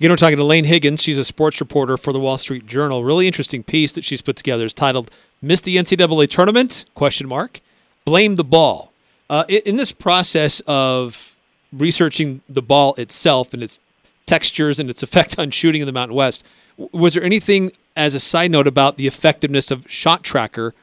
Know, 0.00 0.08
we're 0.10 0.16
talking 0.16 0.38
to 0.38 0.44
Laine 0.44 0.64
Higgins. 0.64 1.00
She's 1.00 1.18
a 1.18 1.24
sports 1.24 1.60
reporter 1.60 1.96
for 1.96 2.12
the 2.12 2.18
Wall 2.18 2.36
Street 2.36 2.66
Journal. 2.66 3.04
Really 3.04 3.28
interesting 3.28 3.62
piece 3.62 3.92
that 3.92 4.04
she's 4.04 4.20
put 4.20 4.34
together. 4.36 4.64
is 4.64 4.74
titled 4.74 5.10
"Missed 5.40 5.64
the 5.64 5.76
NCAA 5.76 6.28
Tournament?" 6.28 6.86
Question 6.94 7.28
mark. 7.28 7.60
Blame 8.04 8.36
the 8.36 8.44
ball. 8.44 8.92
Uh, 9.30 9.44
in 9.48 9.76
this 9.76 9.92
process 9.92 10.60
of 10.66 11.36
researching 11.72 12.42
the 12.48 12.62
ball 12.62 12.94
itself 12.96 13.54
and 13.54 13.62
its 13.62 13.80
textures 14.26 14.78
and 14.78 14.90
its 14.90 15.02
effect 15.02 15.38
on 15.38 15.50
shooting 15.50 15.80
in 15.80 15.86
the 15.86 15.92
Mountain 15.92 16.16
West, 16.16 16.44
was 16.76 17.14
there 17.14 17.24
anything 17.24 17.72
as 17.96 18.14
a 18.14 18.20
side 18.20 18.50
note 18.50 18.66
about 18.66 18.96
the 18.96 19.06
effectiveness 19.06 19.70
of 19.70 19.90
Shot 19.90 20.22
Tracker 20.22 20.74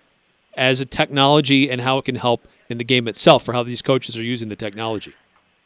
as 0.56 0.82
a 0.82 0.86
technology 0.86 1.70
and 1.70 1.82
how 1.82 1.98
it 1.98 2.06
can 2.06 2.16
help 2.16 2.48
in 2.70 2.78
the 2.78 2.84
game 2.84 3.08
itself, 3.08 3.48
or 3.48 3.54
how 3.54 3.64
these 3.64 3.82
coaches 3.82 4.18
are 4.18 4.24
using 4.24 4.50
the 4.50 4.56
technology? 4.56 5.14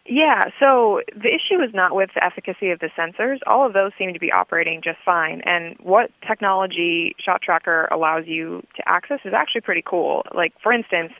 Yeah, 0.05 0.43
so 0.59 1.01
the 1.15 1.29
issue 1.29 1.61
is 1.63 1.73
not 1.73 1.95
with 1.95 2.09
the 2.13 2.23
efficacy 2.23 2.71
of 2.71 2.79
the 2.79 2.89
sensors. 2.97 3.39
All 3.47 3.65
of 3.65 3.71
those 3.71 3.91
seem 3.97 4.11
to 4.13 4.19
be 4.19 4.33
operating 4.33 4.81
just 4.83 4.97
fine. 5.05 5.41
And 5.45 5.77
what 5.79 6.11
technology 6.27 7.15
Shot 7.19 7.41
Tracker 7.41 7.87
allows 7.89 8.27
you 8.27 8.63
to 8.75 8.89
access 8.89 9.19
is 9.23 9.33
actually 9.33 9.61
pretty 9.61 9.83
cool. 9.85 10.23
Like, 10.35 10.53
for 10.61 10.73
instance, 10.73 11.13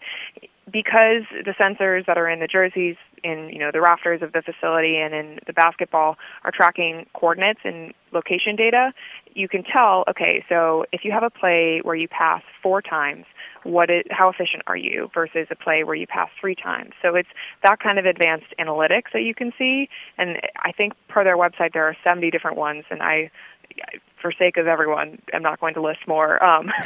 because 0.70 1.24
the 1.46 1.54
sensors 1.58 2.06
that 2.08 2.18
are 2.18 2.30
in 2.30 2.42
the 2.42 2.48
jerseys, 2.48 2.98
in 3.24 3.50
you 3.50 3.60
know 3.60 3.72
the 3.72 3.80
rafters 3.80 4.22
of 4.22 4.34
the 4.34 4.42
facility, 4.42 4.98
and 4.98 5.14
in 5.14 5.40
the 5.48 5.54
basketball 5.54 6.18
are 6.44 6.52
tracking 6.52 7.06
coordinates 7.14 7.62
and 7.64 7.94
location 8.12 8.58
data, 8.58 8.92
you 9.34 9.48
can 9.48 9.64
tell. 9.64 10.04
Okay, 10.10 10.44
so 10.50 10.86
if 10.92 11.06
you 11.06 11.12
have 11.12 11.24
a 11.24 11.30
play 11.30 11.80
where 11.84 11.96
you 11.96 12.10
pass 12.10 12.42
four 12.62 12.82
times, 12.82 13.26
what 13.64 13.90
is 13.90 14.04
how 14.10 14.30
efficient 14.30 14.64
are 14.68 14.78
you 14.78 15.10
versus 15.14 15.48
a 15.50 15.56
play 15.56 15.84
where 15.84 15.96
you 15.96 16.08
pass 16.08 16.30
three 16.40 16.56
times. 16.56 16.92
So 17.02 17.16
it's 17.16 17.30
that 17.64 17.80
kind 17.80 18.00
of 18.00 18.06
advanced 18.06 18.54
analytics 18.60 19.12
that 19.14 19.24
you 19.24 19.34
can 19.34 19.52
see, 19.58 19.90
and 20.18 20.38
I 20.58 20.72
think 20.72 20.94
per 21.08 21.24
their 21.24 21.38
website 21.38 21.74
there 21.74 21.86
are 21.86 21.96
70 22.04 22.32
different 22.32 22.58
ones, 22.58 22.86
and 22.90 23.02
I. 23.02 23.32
For 24.22 24.32
sake 24.32 24.56
of 24.56 24.68
everyone, 24.68 25.20
I'm 25.34 25.42
not 25.42 25.60
going 25.60 25.74
to 25.74 25.82
list 25.82 26.08
more. 26.08 26.42
Um, 26.42 26.72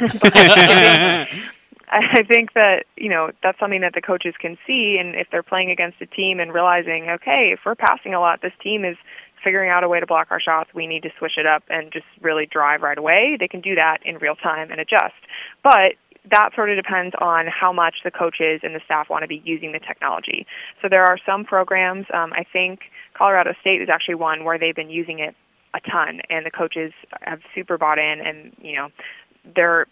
I 1.90 2.22
think 2.22 2.52
that 2.54 2.84
you 2.96 3.08
know 3.08 3.30
that's 3.42 3.58
something 3.58 3.80
that 3.80 3.94
the 3.94 4.00
coaches 4.00 4.34
can 4.38 4.58
see, 4.66 4.96
and 5.00 5.14
if 5.14 5.28
they're 5.30 5.42
playing 5.42 5.70
against 5.70 6.00
a 6.00 6.06
team 6.06 6.40
and 6.40 6.52
realizing, 6.52 7.08
okay, 7.08 7.52
if 7.52 7.60
we're 7.64 7.74
passing 7.74 8.14
a 8.14 8.20
lot, 8.20 8.42
this 8.42 8.52
team 8.62 8.84
is 8.84 8.96
figuring 9.42 9.70
out 9.70 9.84
a 9.84 9.88
way 9.88 10.00
to 10.00 10.06
block 10.06 10.28
our 10.30 10.40
shots. 10.40 10.70
We 10.74 10.86
need 10.86 11.02
to 11.04 11.10
switch 11.18 11.38
it 11.38 11.46
up 11.46 11.62
and 11.70 11.92
just 11.92 12.06
really 12.20 12.46
drive 12.46 12.82
right 12.82 12.98
away. 12.98 13.36
They 13.38 13.48
can 13.48 13.60
do 13.60 13.74
that 13.76 13.98
in 14.04 14.18
real 14.18 14.36
time 14.36 14.70
and 14.70 14.80
adjust, 14.80 15.14
but 15.62 15.94
that 16.30 16.50
sort 16.54 16.70
of 16.70 16.76
depends 16.76 17.14
on 17.20 17.46
how 17.46 17.72
much 17.72 17.96
the 18.04 18.10
coaches 18.10 18.60
and 18.62 18.74
the 18.74 18.80
staff 18.84 19.08
want 19.08 19.22
to 19.22 19.28
be 19.28 19.42
using 19.44 19.72
the 19.72 19.78
technology. 19.78 20.46
So 20.82 20.88
there 20.88 21.04
are 21.04 21.18
some 21.24 21.44
programs. 21.44 22.06
Um, 22.12 22.32
I 22.32 22.44
think 22.44 22.80
Colorado 23.14 23.54
State 23.60 23.82
is 23.82 23.88
actually 23.88 24.16
one 24.16 24.44
where 24.44 24.58
they've 24.58 24.74
been 24.74 24.90
using 24.90 25.18
it 25.18 25.34
a 25.74 25.80
ton, 25.80 26.20
and 26.30 26.46
the 26.46 26.50
coaches 26.50 26.92
have 27.20 27.40
super 27.54 27.76
bought 27.76 27.98
in, 27.98 28.20
and 28.20 28.56
you 28.60 28.76
know 28.76 28.88
they're 29.54 29.86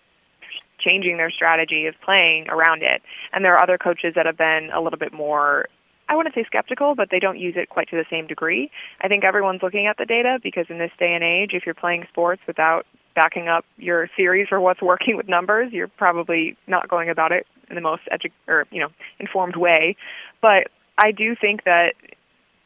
changing 0.79 1.17
their 1.17 1.31
strategy 1.31 1.87
of 1.87 1.95
playing 2.01 2.49
around 2.49 2.83
it. 2.83 3.03
And 3.33 3.45
there 3.45 3.55
are 3.55 3.63
other 3.63 3.79
coaches 3.79 4.15
that 4.15 4.27
have 4.27 4.37
been 4.37 4.71
a 4.73 4.81
little 4.81 4.99
bit 4.99 5.13
more 5.13 5.67
I 6.09 6.15
wouldn't 6.15 6.35
say 6.35 6.45
skeptical, 6.45 6.95
but 6.95 7.11
they 7.11 7.19
don't 7.19 7.39
use 7.39 7.55
it 7.57 7.69
quite 7.69 7.89
to 7.91 7.97
the 7.97 8.05
same 8.09 8.27
degree. 8.27 8.71
I 9.01 9.09
think 9.09 9.25
everyone's 9.25 9.63
looking 9.63 9.87
at 9.87 9.97
the 9.97 10.07
data 10.07 10.39
because 10.43 10.67
in 10.69 10.79
this 10.79 10.93
day 10.99 11.15
and 11.15 11.25
age, 11.25 11.53
if 11.53 11.67
you're 11.67 11.75
playing 11.75 12.07
sports 12.09 12.43
without 12.47 12.87
backing 13.17 13.49
up 13.49 13.65
your 13.77 14.09
theories 14.17 14.47
for 14.49 14.61
what's 14.61 14.81
working 14.81 15.17
with 15.17 15.29
numbers, 15.29 15.73
you're 15.73 15.89
probably 15.89 16.57
not 16.69 16.89
going 16.89 17.11
about 17.11 17.33
it 17.33 17.47
in 17.69 17.75
the 17.75 17.81
most 17.81 18.03
edu- 18.13 18.31
or 18.47 18.67
you 18.71 18.81
know 18.81 18.91
informed 19.19 19.57
way. 19.57 19.97
But 20.41 20.69
I 20.97 21.11
do 21.11 21.35
think 21.35 21.65
that 21.65 21.95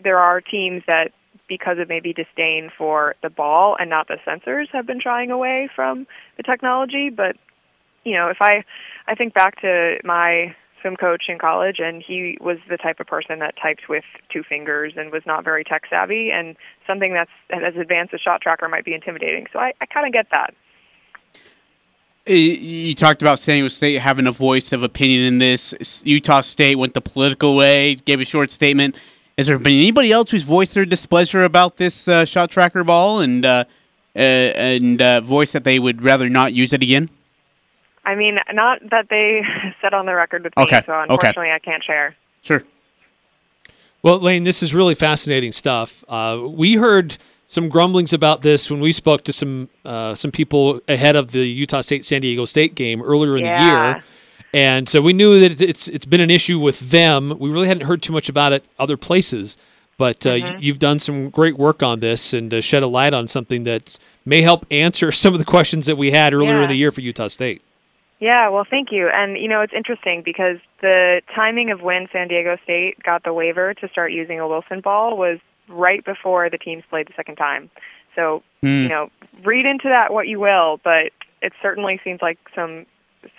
there 0.02 0.18
are 0.18 0.42
teams 0.42 0.82
that 0.86 1.12
because 1.48 1.78
of 1.78 1.88
maybe 1.88 2.12
disdain 2.12 2.70
for 2.76 3.14
the 3.22 3.30
ball 3.30 3.76
and 3.80 3.88
not 3.88 4.08
the 4.08 4.18
sensors 4.26 4.68
have 4.72 4.86
been 4.86 5.00
shying 5.00 5.30
away 5.30 5.68
from 5.74 6.06
the 6.36 6.42
technology 6.42 7.10
but 7.10 7.36
you 8.04 8.14
know, 8.14 8.28
if 8.28 8.38
I 8.40 8.64
I 9.06 9.14
think 9.14 9.34
back 9.34 9.60
to 9.62 9.98
my 10.04 10.54
swim 10.80 10.96
coach 10.96 11.24
in 11.28 11.38
college 11.38 11.78
and 11.78 12.02
he 12.02 12.36
was 12.40 12.58
the 12.68 12.76
type 12.76 13.00
of 13.00 13.06
person 13.06 13.38
that 13.38 13.54
typed 13.60 13.88
with 13.88 14.04
two 14.32 14.42
fingers 14.42 14.94
and 14.96 15.12
was 15.12 15.22
not 15.26 15.44
very 15.44 15.64
tech 15.64 15.82
savvy 15.88 16.30
and 16.30 16.56
something 16.86 17.12
that's 17.12 17.30
as 17.50 17.76
advanced 17.76 18.14
as 18.14 18.20
shot 18.20 18.40
tracker 18.40 18.68
might 18.68 18.84
be 18.84 18.94
intimidating. 18.94 19.46
So 19.52 19.58
I, 19.58 19.72
I 19.80 19.86
kinda 19.86 20.10
get 20.10 20.26
that. 20.32 20.54
You 22.26 22.94
talked 22.94 23.22
about 23.22 23.38
San 23.38 23.56
Diego 23.56 23.68
State 23.68 23.98
having 23.98 24.26
a 24.26 24.32
voice 24.32 24.72
of 24.72 24.82
opinion 24.82 25.22
in 25.22 25.38
this. 25.38 26.02
Utah 26.04 26.42
State 26.42 26.76
went 26.76 26.94
the 26.94 27.00
political 27.00 27.56
way, 27.56 27.94
gave 27.94 28.20
a 28.20 28.24
short 28.24 28.50
statement. 28.50 28.94
Has 29.38 29.46
there 29.46 29.58
been 29.58 29.72
anybody 29.72 30.12
else 30.12 30.30
who's 30.30 30.42
voiced 30.42 30.74
their 30.74 30.84
displeasure 30.84 31.44
about 31.44 31.78
this 31.78 32.06
uh, 32.08 32.26
shot 32.26 32.50
tracker 32.50 32.84
ball 32.84 33.20
and 33.20 33.44
uh, 33.44 33.64
uh, 34.14 34.18
and 34.18 35.00
uh, 35.00 35.22
voiced 35.22 35.54
that 35.54 35.64
they 35.64 35.78
would 35.78 36.02
rather 36.02 36.28
not 36.28 36.52
use 36.52 36.72
it 36.72 36.82
again? 36.82 37.08
I 38.04 38.14
mean, 38.14 38.38
not 38.52 38.80
that 38.90 39.08
they 39.08 39.42
said 39.80 39.94
on 39.94 40.06
the 40.06 40.14
record 40.14 40.44
with 40.44 40.52
Okay, 40.56 40.76
me, 40.78 40.82
so 40.86 41.00
unfortunately 41.00 41.50
I 41.50 41.58
can't 41.58 41.82
share. 41.84 42.16
Sure. 42.42 42.62
Well, 44.02 44.18
Laine, 44.20 44.44
this 44.44 44.62
is 44.62 44.74
really 44.74 44.94
fascinating 44.94 45.52
stuff. 45.52 46.02
Uh, 46.08 46.40
we 46.48 46.74
heard 46.76 47.18
some 47.46 47.68
grumblings 47.68 48.12
about 48.12 48.40
this 48.42 48.70
when 48.70 48.80
we 48.80 48.92
spoke 48.92 49.24
to 49.24 49.32
some 49.32 49.68
uh, 49.84 50.14
some 50.14 50.30
people 50.30 50.80
ahead 50.88 51.16
of 51.16 51.32
the 51.32 51.46
Utah 51.46 51.82
State 51.82 52.04
San 52.04 52.20
Diego 52.22 52.44
State 52.46 52.74
game 52.74 53.02
earlier 53.02 53.36
in 53.36 53.44
Yeah. 53.44 53.58
the 53.60 53.66
year, 53.66 54.04
and 54.54 54.88
so 54.88 55.02
we 55.02 55.12
knew 55.12 55.38
that 55.40 55.60
it's 55.60 55.86
it's 55.88 56.06
been 56.06 56.20
an 56.22 56.30
issue 56.30 56.58
with 56.58 56.90
them. 56.90 57.36
We 57.38 57.50
really 57.50 57.68
hadn't 57.68 57.86
heard 57.86 58.00
too 58.02 58.12
much 58.14 58.28
about 58.30 58.52
it 58.54 58.64
other 58.78 58.96
places, 58.96 59.58
but 59.98 60.24
uh, 60.26 60.30
Mm-hmm. 60.30 60.58
you've 60.62 60.78
done 60.78 60.98
some 60.98 61.28
great 61.28 61.58
work 61.58 61.82
on 61.82 62.00
this 62.00 62.32
and 62.32 62.54
uh, 62.54 62.62
shed 62.62 62.82
a 62.82 62.86
light 62.86 63.12
on 63.12 63.26
something 63.26 63.64
that 63.64 63.98
may 64.24 64.40
help 64.40 64.64
answer 64.70 65.12
some 65.22 65.34
of 65.34 65.38
the 65.40 65.44
questions 65.44 65.84
that 65.86 65.96
we 65.98 66.12
had 66.12 66.32
earlier 66.32 66.62
in 66.62 66.68
the 66.70 66.76
year 66.76 66.90
for 66.92 67.02
Utah 67.02 67.28
State. 67.28 67.60
Yeah, 68.20 68.50
well, 68.50 68.66
thank 68.68 68.92
you. 68.92 69.08
And 69.08 69.36
you 69.38 69.48
know, 69.48 69.62
it's 69.62 69.72
interesting 69.72 70.22
because 70.22 70.58
the 70.82 71.22
timing 71.34 71.70
of 71.70 71.80
when 71.80 72.06
San 72.12 72.28
Diego 72.28 72.56
State 72.62 73.02
got 73.02 73.24
the 73.24 73.32
waiver 73.32 73.74
to 73.74 73.88
start 73.88 74.12
using 74.12 74.38
a 74.38 74.46
Wilson 74.46 74.80
ball 74.80 75.16
was 75.16 75.38
right 75.68 76.04
before 76.04 76.50
the 76.50 76.58
teams 76.58 76.84
played 76.90 77.08
the 77.08 77.14
second 77.16 77.36
time. 77.36 77.70
So, 78.14 78.42
hmm. 78.60 78.66
you 78.66 78.88
know, 78.88 79.10
read 79.42 79.66
into 79.66 79.88
that 79.88 80.12
what 80.12 80.28
you 80.28 80.38
will, 80.38 80.80
but 80.84 81.12
it 81.40 81.52
certainly 81.62 82.00
seems 82.04 82.20
like 82.20 82.38
some 82.54 82.84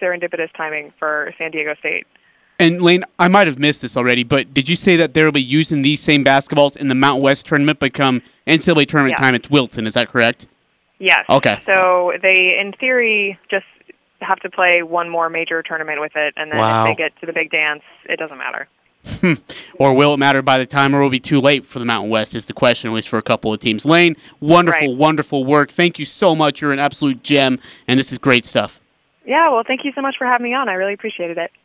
serendipitous 0.01 0.51
timing 0.55 0.93
for 0.97 1.33
San 1.38 1.51
Diego 1.51 1.75
State. 1.75 2.07
And 2.59 2.81
Laine, 2.81 3.03
I 3.17 3.27
might 3.27 3.47
have 3.47 3.59
missed 3.59 3.81
this 3.81 3.97
already, 3.97 4.23
but 4.23 4.53
did 4.53 4.69
you 4.69 4.75
say 4.75 4.95
that 4.95 5.13
they'll 5.13 5.31
be 5.31 5.41
using 5.41 5.81
these 5.81 6.00
same 6.00 6.23
basketballs 6.23 6.77
in 6.77 6.89
the 6.89 6.95
Mountain 6.95 7.23
West 7.23 7.47
tournament? 7.47 7.79
but 7.79 7.91
Become 7.91 8.21
NCAA 8.47 8.88
tournament 8.88 9.15
Yeah. 9.17 9.25
time 9.25 9.35
it's 9.35 9.50
Wilson, 9.50 9.88
is 9.88 9.95
that 9.95 10.09
correct? 10.09 10.47
Yes. 11.00 11.25
Okay. 11.29 11.57
So 11.65 12.13
they, 12.21 12.59
in 12.59 12.73
theory, 12.73 13.39
just 13.50 13.65
have 14.21 14.39
to 14.41 14.49
play 14.49 14.83
one 14.83 15.09
more 15.09 15.29
major 15.29 15.61
tournament 15.63 15.99
with 15.99 16.15
it, 16.15 16.33
and 16.37 16.51
then 16.51 16.59
Wow. 16.59 16.85
if 16.85 16.97
they 16.97 17.03
get 17.03 17.19
to 17.19 17.25
the 17.25 17.33
big 17.33 17.49
dance, 17.51 17.83
it 18.05 18.17
doesn't 18.17 18.37
matter. 18.37 18.67
Hmm. 19.19 19.33
Or 19.79 19.93
will 19.95 20.13
it 20.13 20.17
matter 20.17 20.41
by 20.43 20.57
the 20.59 20.65
time, 20.67 20.95
or 20.95 20.99
will 20.99 21.07
it 21.07 21.11
be 21.11 21.19
too 21.19 21.39
late 21.41 21.65
for 21.65 21.79
the 21.79 21.85
Mountain 21.85 22.11
West? 22.11 22.35
Is 22.35 22.45
the 22.45 22.53
question, 22.53 22.91
at 22.91 22.93
least 22.93 23.09
for 23.09 23.17
a 23.17 23.23
couple 23.23 23.51
of 23.51 23.59
teams. 23.59 23.83
Laine, 23.85 24.15
wonderful, 24.39 24.89
Right. 24.89 24.97
wonderful 24.97 25.43
work. 25.43 25.71
Thank 25.71 25.97
you 25.97 26.05
so 26.05 26.35
much. 26.35 26.61
You're 26.61 26.71
an 26.71 26.79
absolute 26.79 27.23
gem, 27.23 27.59
and 27.87 27.99
this 27.99 28.11
is 28.11 28.17
great 28.19 28.45
stuff. 28.45 28.79
Yeah, 29.25 29.49
well, 29.49 29.63
thank 29.65 29.85
you 29.85 29.91
so 29.93 30.01
much 30.01 30.17
for 30.17 30.25
having 30.25 30.43
me 30.45 30.53
on. 30.53 30.69
I 30.69 30.73
really 30.73 30.93
appreciated 30.93 31.37
it. 31.37 31.51